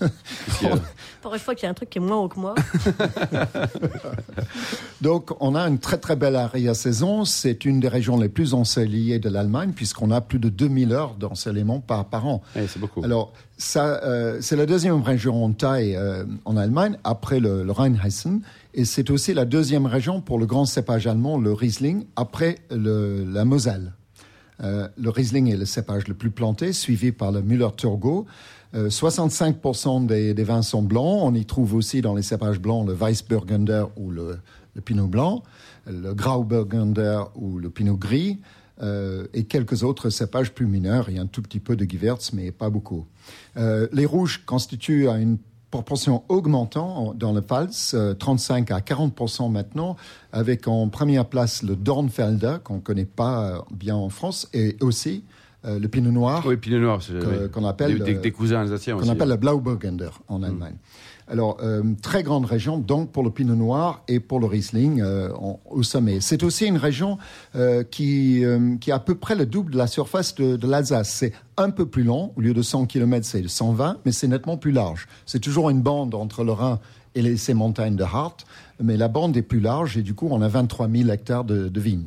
Pour 1.22 1.32
une 1.34 1.40
fois 1.40 1.54
qu'il 1.54 1.64
y 1.64 1.66
a 1.66 1.70
un 1.70 1.74
truc 1.74 1.88
qui 1.88 1.98
est 1.98 2.02
moins 2.02 2.18
haut 2.18 2.28
que 2.28 2.38
moi. 2.38 2.54
Donc, 5.00 5.30
on 5.40 5.54
a 5.54 5.62
une 5.62 5.78
très 5.78 5.98
très 5.98 6.16
belle 6.16 6.36
arrière-saison. 6.36 7.24
C'est 7.24 7.64
une 7.64 7.80
des 7.80 7.88
régions 7.88 8.18
les 8.18 8.28
plus 8.28 8.54
ensoleillées 8.54 9.18
de 9.18 9.28
l'Allemagne, 9.28 9.72
puisqu'on 9.74 10.10
a 10.10 10.20
plus 10.20 10.38
de 10.38 10.48
2000 10.48 10.92
heures 10.92 11.14
d'ensoleillement 11.14 11.80
par, 11.80 12.06
par 12.06 12.26
an. 12.26 12.42
Ouais, 12.56 12.66
c'est 12.68 12.78
beaucoup. 12.78 13.02
Alors, 13.04 13.32
ça, 13.56 14.00
euh, 14.04 14.38
c'est 14.40 14.56
la 14.56 14.66
deuxième 14.66 15.02
région 15.02 15.44
en 15.44 15.52
taille 15.52 15.96
euh, 15.96 16.24
en 16.44 16.56
Allemagne, 16.56 16.98
après 17.04 17.40
le, 17.40 17.62
le 17.62 17.72
Rheinhessen. 17.72 18.40
Et 18.76 18.84
c'est 18.84 19.08
aussi 19.10 19.34
la 19.34 19.44
deuxième 19.44 19.86
région 19.86 20.20
pour 20.20 20.36
le 20.36 20.46
grand 20.46 20.64
cépage 20.64 21.06
allemand, 21.06 21.38
le 21.38 21.52
Riesling, 21.52 22.06
après 22.16 22.58
la 22.70 23.44
Moselle. 23.44 23.92
Euh, 24.62 24.88
le 24.96 25.10
Riesling 25.10 25.48
est 25.52 25.56
le 25.56 25.64
cépage 25.64 26.08
le 26.08 26.14
plus 26.14 26.30
planté, 26.30 26.72
suivi 26.72 27.12
par 27.12 27.30
le 27.30 27.40
Müller-Thurgau. 27.40 28.26
Euh, 28.74 28.88
65% 28.88 30.06
des, 30.06 30.34
vins 30.42 30.62
sont 30.62 30.82
blancs. 30.82 31.20
On 31.22 31.34
y 31.34 31.44
trouve 31.44 31.74
aussi 31.74 32.00
dans 32.00 32.16
les 32.16 32.22
cépages 32.22 32.60
blancs 32.60 32.84
le 32.84 32.94
Weissburgunder 32.94 33.84
ou 33.96 34.10
le, 34.10 34.40
Pinot 34.84 35.06
blanc, 35.06 35.44
le 35.86 36.12
Grauburgunder 36.12 37.22
ou 37.36 37.58
le 37.58 37.70
Pinot 37.70 37.96
gris, 37.96 38.40
euh, 38.82 39.28
et 39.34 39.44
quelques 39.44 39.84
autres 39.84 40.10
cépages 40.10 40.52
plus 40.52 40.66
mineurs. 40.66 41.10
Il 41.10 41.14
y 41.14 41.18
a 41.20 41.22
un 41.22 41.26
tout 41.26 41.42
petit 41.42 41.60
peu 41.60 41.76
de 41.76 41.88
Gewürz, 41.88 42.32
mais 42.32 42.50
pas 42.50 42.70
beaucoup. 42.70 43.06
Les 43.56 44.04
rouges 44.04 44.44
constituent 44.44 45.08
une 45.08 45.38
proportion 45.78 46.22
augmentant 46.28 47.08
en- 47.08 47.14
dans 47.14 47.32
le 47.32 47.40
Pfalz, 47.42 47.94
euh, 47.94 48.14
35 48.14 48.70
à 48.70 48.80
40% 48.80 49.48
maintenant, 49.48 49.96
avec 50.32 50.68
en 50.68 50.88
première 50.88 51.26
place 51.26 51.64
le 51.64 51.74
Dornfelder, 51.74 52.58
qu'on 52.62 52.76
ne 52.76 52.80
connaît 52.80 53.04
pas 53.04 53.50
euh, 53.50 53.58
bien 53.72 53.96
en 53.96 54.08
France, 54.08 54.48
et 54.54 54.76
aussi 54.80 55.24
euh, 55.64 55.78
le 55.78 55.88
Pinot 55.88 56.10
Noir, 56.10 56.44
Oui, 56.46 56.56
Pinot 56.56 56.78
Noir, 56.78 57.00
oui. 57.10 57.50
qu'on 57.52 57.64
appelle, 57.64 57.98
des, 57.98 58.14
des- 58.14 58.28
euh, 58.28 58.32
cousins 58.32 58.60
alsaciens 58.60 58.96
qu'on 58.96 59.08
appelle 59.08 59.28
le 59.28 59.36
Blauburgunder 59.36 60.10
en 60.28 60.42
Allemagne. 60.42 60.76
Alors, 61.26 61.56
euh, 61.62 61.82
très 62.02 62.22
grande 62.22 62.44
région, 62.44 62.76
donc 62.76 63.10
pour 63.10 63.22
le 63.22 63.30
Pinot 63.30 63.54
Noir 63.54 64.02
et 64.08 64.20
pour 64.20 64.40
le 64.40 64.46
Riesling 64.46 65.00
euh, 65.00 65.30
en- 65.34 65.58
au 65.70 65.82
sommet. 65.82 66.20
C'est 66.20 66.42
aussi 66.42 66.66
une 66.66 66.76
région 66.76 67.16
qui, 67.90 68.42
qui 68.80 68.92
a 68.92 68.94
à 68.96 68.98
peu 68.98 69.14
près 69.14 69.34
le 69.34 69.46
double 69.46 69.72
de 69.72 69.78
la 69.78 69.86
surface 69.86 70.34
de, 70.34 70.56
de 70.56 70.66
l'Alsace. 70.68 71.10
C'est 71.10 71.32
un 71.56 71.70
peu 71.70 71.86
plus 71.86 72.02
long, 72.02 72.32
au 72.36 72.40
lieu 72.40 72.52
de 72.52 72.62
100 72.62 72.86
km, 72.86 73.24
c'est 73.26 73.46
120, 73.48 73.98
mais 74.04 74.12
c'est 74.12 74.28
nettement 74.28 74.56
plus 74.56 74.72
large. 74.72 75.06
C'est 75.26 75.40
toujours 75.40 75.70
une 75.70 75.80
bande 75.82 76.14
entre 76.14 76.44
le 76.44 76.52
Rhin 76.52 76.78
et 77.14 77.22
les, 77.22 77.36
ces 77.36 77.54
montagnes 77.54 77.96
de 77.96 78.02
Hart, 78.02 78.44
mais 78.82 78.96
la 78.96 79.08
bande 79.08 79.36
est 79.36 79.42
plus 79.42 79.60
large 79.60 79.96
et 79.96 80.02
du 80.02 80.14
coup 80.14 80.28
on 80.30 80.40
a 80.42 80.48
23 80.48 80.88
000 80.88 81.08
hectares 81.10 81.44
de, 81.44 81.68
de 81.68 81.80
vignes. 81.80 82.06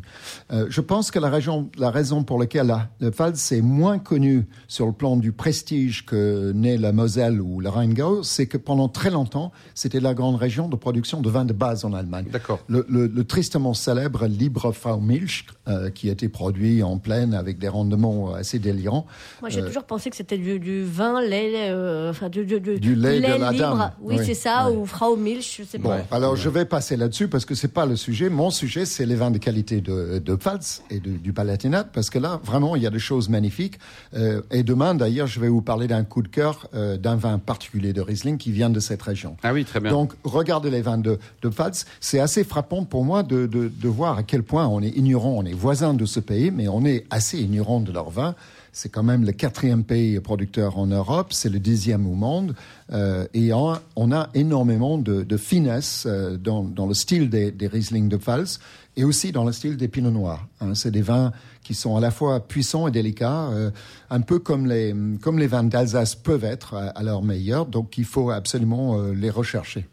Euh, 0.51 0.65
je 0.69 0.81
pense 0.81 1.11
que 1.11 1.19
la, 1.19 1.29
région, 1.29 1.69
la 1.77 1.91
raison 1.91 2.23
pour 2.23 2.39
laquelle 2.39 2.67
la, 2.67 2.89
le 2.99 3.11
Pfalz 3.11 3.51
est 3.51 3.61
moins 3.61 3.99
connu 3.99 4.45
sur 4.67 4.85
le 4.85 4.91
plan 4.93 5.15
du 5.17 5.31
prestige 5.31 6.05
que 6.05 6.51
n'est 6.53 6.77
la 6.77 6.91
Moselle 6.91 7.41
ou 7.41 7.59
le 7.61 7.69
Rheingau, 7.69 8.23
c'est 8.23 8.47
que 8.47 8.57
pendant 8.57 8.89
très 8.89 9.09
longtemps 9.09 9.51
c'était 9.73 9.99
la 9.99 10.13
grande 10.13 10.35
région 10.35 10.67
de 10.67 10.75
production 10.75 11.21
de 11.21 11.29
vin 11.29 11.45
de 11.45 11.53
base 11.53 11.85
en 11.85 11.93
Allemagne. 11.93 12.25
D'accord. 12.31 12.59
Le, 12.67 12.85
le- 12.89 13.07
le 13.07 13.23
tristement 13.23 13.73
célèbre 13.73 14.25
Liebrefrau 14.27 14.99
Milch, 14.99 15.45
euh, 15.67 15.89
qui 15.89 16.09
a 16.09 16.11
été 16.11 16.29
produit 16.29 16.83
en 16.83 16.97
plaine 16.97 17.33
avec 17.33 17.57
des 17.59 17.67
rendements 17.67 18.33
assez 18.33 18.59
délirants. 18.59 19.05
Moi, 19.41 19.49
j'ai 19.49 19.61
Euh, 19.61 19.67
toujours 19.67 19.83
pensé 19.83 20.09
que 20.09 20.15
c'était 20.15 20.37
du, 20.37 20.59
du 20.59 20.83
vin, 20.83 21.21
lait, 21.21 21.69
euh, 21.71 22.09
enfin 22.11 22.29
du, 22.29 22.45
du, 22.45 22.59
Du 22.59 22.95
lait 22.95 23.19
de 23.19 23.27
la 23.27 23.51
libre. 23.51 23.57
dame. 23.77 23.91
Oui, 24.01 24.15
Oui, 24.17 24.25
c'est 24.25 24.33
ça, 24.33 24.69
oui. 24.69 24.77
ou 24.77 24.85
Frau 24.85 25.15
Milch, 25.15 25.57
je 25.59 25.63
sais 25.63 25.77
Bon, 25.77 25.89
pas. 25.89 26.15
alors 26.15 26.35
je 26.35 26.49
vais 26.49 26.56
passer 26.65 26.97
là-dessus 26.97 27.27
parce 27.27 27.45
que 27.45 27.55
c'est 27.55 27.67
pas 27.73 27.85
le 27.85 27.95
sujet. 27.95 28.29
Mon 28.29 28.49
sujet, 28.49 28.85
c'est 28.85 29.05
les 29.05 29.15
vins 29.15 29.31
de 29.31 29.37
qualité 29.37 29.81
de, 29.81 30.19
de 30.19 30.35
Pfalz 30.35 30.81
et 30.89 30.99
de- 30.99 31.17
du 31.17 31.33
Palatinat, 31.33 31.83
parce 31.85 32.09
que 32.09 32.19
là, 32.19 32.39
vraiment, 32.43 32.75
il 32.75 32.83
y 32.83 32.87
a 32.87 32.89
des 32.89 32.99
choses 32.99 33.29
magnifiques. 33.29 33.79
Euh, 34.15 34.41
et 34.51 34.63
demain, 34.63 34.95
d'ailleurs, 34.95 35.27
je 35.27 35.39
vais 35.39 35.49
vous 35.49 35.61
parler 35.61 35.87
d'un 35.87 36.03
coup 36.03 36.21
de 36.21 36.27
cœur 36.27 36.69
euh, 36.73 36.97
d'un 36.97 37.15
vin 37.15 37.37
particulier 37.39 37.93
de 37.93 38.01
Riesling 38.01 38.37
qui 38.37 38.51
vient 38.51 38.69
de 38.69 38.79
cette 38.79 39.01
région. 39.01 39.37
Ah 39.43 39.53
oui, 39.53 39.65
très 39.65 39.79
bien. 39.79 39.91
Donc, 39.91 40.13
regardez 40.23 40.69
les 40.69 40.81
vins 40.81 40.97
de, 40.97 41.19
de 41.41 41.49
Pfalz. 41.49 41.85
C'est 41.99 42.19
assez 42.19 42.43
frappant 42.43 42.83
pour 42.85 43.03
moi 43.05 43.23
de, 43.23 43.45
de, 43.45 43.69
de 43.73 43.87
voir 43.87 44.17
à 44.17 44.23
quel 44.23 44.43
point 44.43 44.67
on 44.67 44.81
est 44.81 44.95
ignorant. 44.97 45.33
On 45.37 45.45
est 45.45 45.53
voisin 45.53 45.93
de 45.93 46.05
ce 46.05 46.19
pays, 46.19 46.51
mais 46.51 46.67
on 46.67 46.85
est 46.85 47.05
assez 47.09 47.37
ignorant 47.39 47.79
de 47.79 47.91
leur 47.91 48.09
vin. 48.09 48.35
C'est 48.79 48.89
quand 48.89 49.01
même 49.01 49.25
le 49.25 49.31
quatrième 49.31 49.83
pays 49.83 50.19
producteur 50.19 50.77
en 50.77 50.85
Europe, 50.85 51.33
c'est 51.33 51.49
le 51.49 51.57
dixième 51.57 52.05
au 52.05 52.13
monde, 52.13 52.53
euh, 52.91 53.25
et 53.33 53.51
on, 53.51 53.73
on 53.95 54.11
a 54.11 54.29
énormément 54.35 54.99
de, 54.99 55.23
de 55.23 55.37
finesse 55.37 56.03
euh, 56.05 56.37
dans, 56.37 56.63
dans 56.63 56.85
le 56.85 56.93
style 56.93 57.27
des, 57.31 57.49
des 57.51 57.65
Riesling 57.65 58.07
de 58.07 58.17
Pfalz 58.17 58.59
et 58.95 59.03
aussi 59.03 59.31
dans 59.31 59.45
le 59.45 59.51
style 59.51 59.77
des 59.77 59.87
Pinot 59.87 60.11
Noirs. 60.11 60.45
hein. 60.61 60.75
C'est 60.75 60.91
des 60.91 61.01
vins 61.01 61.31
qui 61.63 61.73
sont 61.73 61.97
à 61.97 61.99
la 61.99 62.11
fois 62.11 62.39
puissants 62.39 62.87
et 62.87 62.91
délicats, 62.91 63.49
euh, 63.49 63.71
un 64.11 64.21
peu 64.21 64.37
comme 64.37 64.67
les, 64.67 64.93
comme 65.23 65.39
les 65.39 65.47
vins 65.47 65.63
d'Alsace 65.63 66.13
peuvent 66.13 66.45
être 66.45 66.75
à, 66.75 66.89
à 66.89 67.01
leur 67.01 67.23
meilleur, 67.23 67.65
donc 67.65 67.97
il 67.97 68.05
faut 68.05 68.29
absolument 68.29 68.99
euh, 68.99 69.11
les 69.11 69.31
rechercher. 69.31 69.87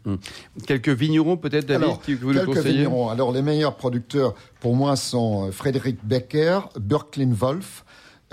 Quelques 0.67 0.89
vignerons 0.89 1.37
peut-être, 1.37 1.65
David, 1.65 1.85
Alors, 1.85 2.01
qui 2.03 2.13
vous 2.13 2.29
le 2.31 2.45
conseillez 2.45 2.83
vignerons. 2.83 3.09
Alors, 3.09 3.31
les 3.31 3.41
meilleurs 3.41 3.77
producteurs 3.77 4.35
pour 4.59 4.75
moi 4.75 4.95
sont 4.95 5.51
Frédéric 5.51 5.97
Becker, 6.05 6.59
Börklin 6.79 7.31
Wolf, 7.33 7.83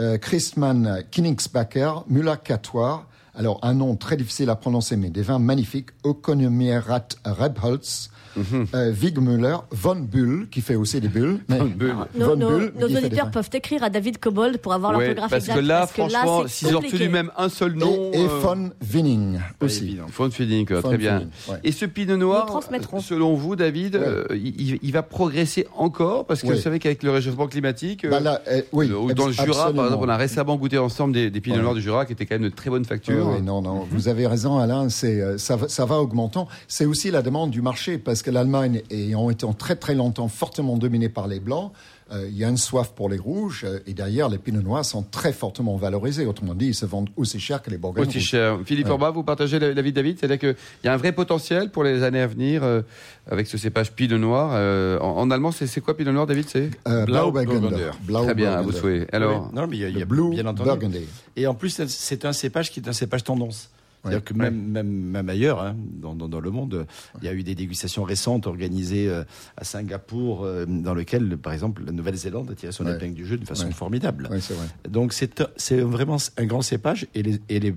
euh, 0.03 0.19
Christmann 0.19 1.05
Kinigsbacker, 1.11 2.05
Müller-Catoire. 2.09 3.07
Alors, 3.35 3.61
un 3.63 3.75
nom 3.75 3.97
très 3.97 4.17
difficile 4.17 4.51
à 4.51 4.57
prononcer, 4.57 4.97
mais 4.97 5.09
des 5.09 5.23
vins 5.23 5.39
magnifiques. 5.39 5.91
Okonomierat 6.03 7.09
Rebholz, 7.25 8.11
Mhm. 8.37 8.67
euh, 8.75 8.93
Wigmüller, 8.93 9.57
Von 9.71 9.97
Bull, 9.97 10.49
qui 10.51 10.61
fait 10.61 10.75
aussi 10.75 11.01
des 11.01 11.09
bulles. 11.09 11.39
mais- 11.49 11.59
Von 11.59 11.65
Bull. 11.77 11.95
Nos, 12.15 12.27
Von 12.27 12.37
nos- 12.37 12.49
Bull, 12.51 12.73
auditeurs 12.83 13.31
peuvent 13.31 13.51
écrire 13.53 13.83
à 13.83 13.91
David 13.91 14.19
Cobold 14.19 14.59
pour 14.59 14.73
avoir 14.73 14.93
Ouais, 14.97 15.07
l'orthographe 15.09 15.31
parce 15.31 15.45
exacte. 15.45 15.61
que 15.61 15.65
là, 15.67 15.79
parce 15.81 15.93
que 15.93 16.01
là, 16.03 16.09
franchement, 16.21 16.43
c'est 16.47 16.67
s'ils 16.67 16.77
ont 16.77 16.81
retenu 16.81 17.09
même 17.09 17.31
un 17.37 17.49
seul 17.49 17.75
nom. 17.75 18.11
Et, 18.13 18.21
et 18.21 18.25
euh, 18.25 18.29
Von 18.41 18.71
Winning 18.93 19.39
aussi. 19.61 19.97
Von 20.17 20.29
Von 20.29 20.83
très 20.83 20.99
bien. 20.99 21.29
Ouais. 21.49 21.57
Et 21.65 21.73
ce 21.73 21.85
pinot 21.87 22.17
noir, 22.17 22.47
transmettrons. 22.47 23.01
selon 23.01 23.35
vous, 23.35 23.57
David, 23.57 23.97
Ouais. 23.97 24.03
euh, 24.05 24.25
il, 24.33 24.79
il 24.83 24.93
va 24.93 25.03
progresser 25.03 25.67
encore 25.77 26.27
Parce 26.27 26.43
que 26.43 26.47
vous 26.49 26.57
savez 26.57 26.79
qu'avec 26.79 27.03
le 27.03 27.11
réchauffement 27.11 27.47
climatique, 27.47 28.05
euh, 28.05 28.11
Bah 28.11 28.21
là, 28.21 28.41
euh, 28.49 28.63
oui, 28.73 28.89
le- 28.89 28.99
ou 28.99 29.13
dans 29.13 29.27
le 29.27 29.33
Jura, 29.33 29.73
par 29.73 29.87
exemple, 29.87 30.05
on 30.05 30.09
a 30.09 30.17
récemment 30.17 30.57
goûté 30.57 30.79
ensemble 30.79 31.13
des, 31.15 31.31
des 31.31 31.41
pinots 31.41 31.57
Ouais. 31.57 31.63
noirs 31.63 31.75
du 31.75 31.83
Jura 31.83 32.07
qui 32.07 32.13
étaient 32.13 32.27
quand 32.27 32.37
même 32.37 32.49
de 32.49 32.55
très 32.55 32.71
bonne 32.71 32.85
facture. 32.85 33.41
Non, 33.43 33.61
non, 33.63 33.87
vous 33.91 34.09
avez 34.09 34.27
raison, 34.27 34.59
Alain. 34.59 34.89
C'est 34.89 35.21
euh, 35.21 35.39
ça, 35.39 35.57
va- 35.57 35.69
ça 35.69 35.85
va 35.85 35.97
augmentant. 35.99 36.49
C'est 36.69 36.87
aussi 36.87 37.11
la 37.11 37.23
demande 37.23 37.51
du 37.51 37.63
marché 37.63 37.99
parce 37.99 38.22
que 38.23 38.31
l'Allemagne 38.31 38.83
ayant 38.91 39.31
été 39.31 39.47
très 39.59 39.77
très 39.77 39.95
longtemps 39.95 40.29
fortement 40.29 40.77
dominée 40.77 41.09
par 41.09 41.27
les 41.29 41.41
blancs, 41.41 41.73
euh, 42.13 42.27
il 42.29 42.37
y 42.37 42.45
a 42.45 42.49
une 42.49 42.59
soif 42.59 42.93
pour 42.95 43.09
les 43.09 43.17
rouges 43.17 43.65
euh, 43.67 43.79
et 43.87 43.95
derrière 43.95 44.29
les 44.29 44.37
pinots 44.37 44.61
noirs 44.61 44.85
sont 44.85 45.03
très 45.03 45.33
fortement 45.33 45.77
valorisés. 45.77 46.27
Autrement 46.27 46.55
dit, 46.55 46.67
ils 46.67 46.75
se 46.75 46.85
vendent 46.85 47.09
aussi 47.17 47.41
cher 47.41 47.63
que 47.63 47.71
les 47.71 47.79
bourgognes 47.79 48.07
Aussi 48.07 48.21
cher. 48.21 48.59
Philippe 48.67 48.87
Ouais. 48.87 48.93
Orba, 48.93 49.11
vous 49.11 49.23
partagez 49.23 49.59
l'avis 49.59 49.93
de 49.93 49.97
David 49.97 50.19
C'est-à-dire 50.19 50.39
qu'il 50.39 50.57
y 50.85 50.89
a 50.89 50.93
un 50.93 50.97
vrai 50.99 51.13
potentiel 51.13 51.71
pour 51.71 51.85
les 51.85 52.03
années 52.03 52.21
à 52.21 52.27
venir 52.27 52.65
euh, 52.65 52.83
avec 53.31 53.47
ce 53.47 53.57
cépage 53.57 53.93
Pinot 53.93 54.19
Noir. 54.19 54.51
euh, 54.53 54.99
en, 54.99 55.17
en 55.21 55.31
allemand, 55.31 55.53
c'est 55.53 55.67
c'est 55.67 55.81
quoi 55.81 55.97
Pinot 55.97 56.13
Noir, 56.13 56.27
David 56.27 56.47
C'est? 56.49 56.69
Euh, 56.87 57.07
Blauburgunder. 57.07 57.91
Très 58.25 58.35
bien, 58.35 58.53
à 58.53 58.63
vous 58.63 58.73
souhaiter. 58.73 59.07
Alors, 59.15 59.49
Oui. 59.51 59.55
non, 59.57 59.67
mais 59.67 59.77
il 59.79 59.81
y 59.83 59.85
a, 59.87 59.89
y 59.89 60.03
a 60.03 60.05
Blue 60.05 60.31
bien 60.31 60.45
entendu. 60.47 60.69
Burgundy. 60.69 61.07
Et 61.37 61.47
en 61.47 61.55
plus, 61.55 61.81
c'est 61.87 62.25
un 62.27 62.33
cépage 62.35 62.71
qui 62.71 62.81
est 62.81 62.89
un 62.89 62.93
cépage 62.93 63.25
tendance. 63.25 63.71
C'est-à-dire 64.03 64.25
que 64.25 64.35
même, 64.35 64.57
même, 64.57 64.89
même 64.89 65.29
ailleurs, 65.29 65.61
hein, 65.63 65.77
dans, 65.79 66.15
dans, 66.17 66.29
dans 66.29 66.41
le 66.41 66.51
monde, 66.51 66.87
il 67.21 67.25
y 67.25 67.29
a 67.29 67.33
eu 67.35 67.43
des 67.45 67.55
dégustations 67.55 68.03
récentes 68.03 68.47
organisées 68.49 69.09
euh, 69.09 69.23
à 69.57 69.65
Singapour, 69.65 70.45
euh, 70.45 70.65
dans 70.67 70.95
lesquelles, 70.95 71.37
par 71.39 71.53
exemple, 71.53 71.83
la 71.87 71.93
Nouvelle-Zélande 71.93 72.51
a 72.51 72.55
tiré 72.55 72.73
son 72.73 72.85
Ouais. 72.85 72.95
épingle 72.97 73.15
du 73.15 73.25
jeu 73.27 73.37
d'une 73.37 73.47
façon 73.47 73.67
Ouais. 73.67 73.73
formidable. 73.73 74.29
Oui, 74.33 74.39
c'est 74.41 74.55
vrai. 74.55 74.67
Donc 74.89 75.13
c'est 75.13 75.81
vraiment 75.81 76.17
un 76.37 76.45
grand 76.47 76.63
cépage 76.63 77.07
et, 77.15 77.23
les, 77.23 77.41
et 77.49 77.61
les, 77.61 77.73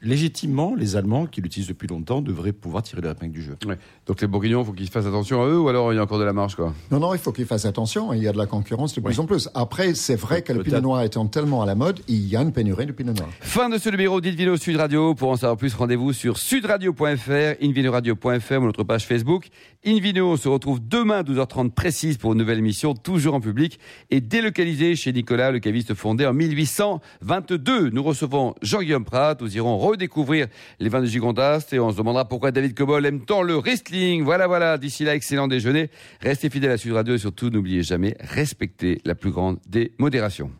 légitimement, 0.00 0.74
les 0.74 0.96
Allemands 0.96 1.26
qui 1.26 1.40
l'utilisent 1.40 1.68
depuis 1.68 1.86
longtemps 1.88 2.20
devraient 2.22 2.52
pouvoir 2.52 2.82
tirer 2.82 3.00
leur 3.02 3.12
épingle 3.12 3.32
du 3.32 3.42
jeu. 3.42 3.56
ouais. 3.66 3.78
donc 4.06 4.20
les 4.20 4.26
Bourguignons, 4.26 4.62
il 4.62 4.66
faut 4.66 4.72
qu'ils 4.72 4.88
fassent 4.90 5.06
attention 5.06 5.42
à 5.42 5.46
eux 5.46 5.60
ou 5.60 5.68
alors 5.68 5.92
il 5.92 5.96
y 5.96 5.98
a 5.98 6.02
encore 6.02 6.18
de 6.18 6.24
la 6.24 6.32
marge 6.32 6.56
quoi? 6.56 6.74
Non, 6.90 6.98
non, 7.00 7.14
il 7.14 7.20
faut 7.20 7.32
qu'ils 7.32 7.46
fassent 7.46 7.64
attention. 7.66 8.12
Il 8.12 8.22
y 8.22 8.28
a 8.28 8.32
de 8.32 8.38
la 8.38 8.46
concurrence 8.46 8.94
de 8.94 9.00
plus 9.00 9.18
en 9.20 9.26
plus. 9.26 9.48
Après, 9.54 9.94
c'est 9.94 10.16
vrai 10.16 10.42
que 10.42 10.52
le 10.52 10.58
Peut-être. 10.60 10.74
pinot 10.76 10.80
noir 10.88 11.02
étant 11.02 11.26
tellement 11.26 11.62
à 11.62 11.66
la 11.66 11.74
mode, 11.74 12.00
il 12.08 12.26
y 12.26 12.36
a 12.36 12.42
une 12.42 12.52
pénurie 12.52 12.86
de 12.86 12.92
pinot 12.92 13.12
noir. 13.12 13.28
Fin 13.40 13.68
de 13.68 13.78
ce 13.78 13.88
numéro 13.90 14.20
d'Invino 14.20 14.56
Sud 14.56 14.76
Radio. 14.76 15.14
Pour 15.14 15.30
en 15.30 15.36
savoir 15.36 15.51
plus, 15.56 15.74
rendez-vous 15.74 16.12
sur 16.12 16.38
sudradio.fr, 16.38 17.62
invinoradio.fr 17.62 18.58
ou 18.58 18.66
notre 18.66 18.84
page 18.84 19.06
Facebook. 19.06 19.48
Invino, 19.84 20.32
on 20.32 20.36
se 20.36 20.48
retrouve 20.48 20.80
demain 20.80 21.18
à 21.18 21.22
12h30 21.22 21.72
précise 21.72 22.16
pour 22.16 22.32
une 22.32 22.38
nouvelle 22.38 22.58
émission, 22.58 22.94
toujours 22.94 23.34
en 23.34 23.40
public 23.40 23.78
et 24.10 24.20
délocalisée 24.20 24.94
chez 24.94 25.12
Nicolas, 25.12 25.50
le 25.50 25.58
caviste 25.58 25.94
fondé 25.94 26.24
en 26.24 26.32
1822. 26.32 27.90
Nous 27.90 28.02
recevons 28.02 28.54
Jean-Guillaume 28.62 29.04
Prat. 29.04 29.36
Nous 29.40 29.56
irons 29.56 29.78
redécouvrir 29.78 30.46
les 30.78 30.88
vins 30.88 31.00
de 31.00 31.06
Gigondas 31.06 31.66
et 31.72 31.80
on 31.80 31.90
se 31.90 31.96
demandera 31.96 32.28
pourquoi 32.28 32.52
David 32.52 32.74
Cobol 32.74 33.04
aime 33.04 33.24
tant 33.24 33.42
le 33.42 33.56
wrestling. 33.56 34.22
Voilà, 34.22 34.46
voilà. 34.46 34.78
D'ici 34.78 35.04
là, 35.04 35.14
excellent 35.14 35.48
déjeuner. 35.48 35.90
Restez 36.20 36.48
fidèles 36.50 36.70
à 36.70 36.78
Sud 36.78 36.92
Radio 36.92 37.14
et 37.14 37.18
surtout, 37.18 37.50
n'oubliez 37.50 37.82
jamais, 37.82 38.16
respectez 38.20 39.00
la 39.04 39.14
plus 39.14 39.30
grande 39.30 39.58
des 39.66 39.92
modérations. 39.98 40.50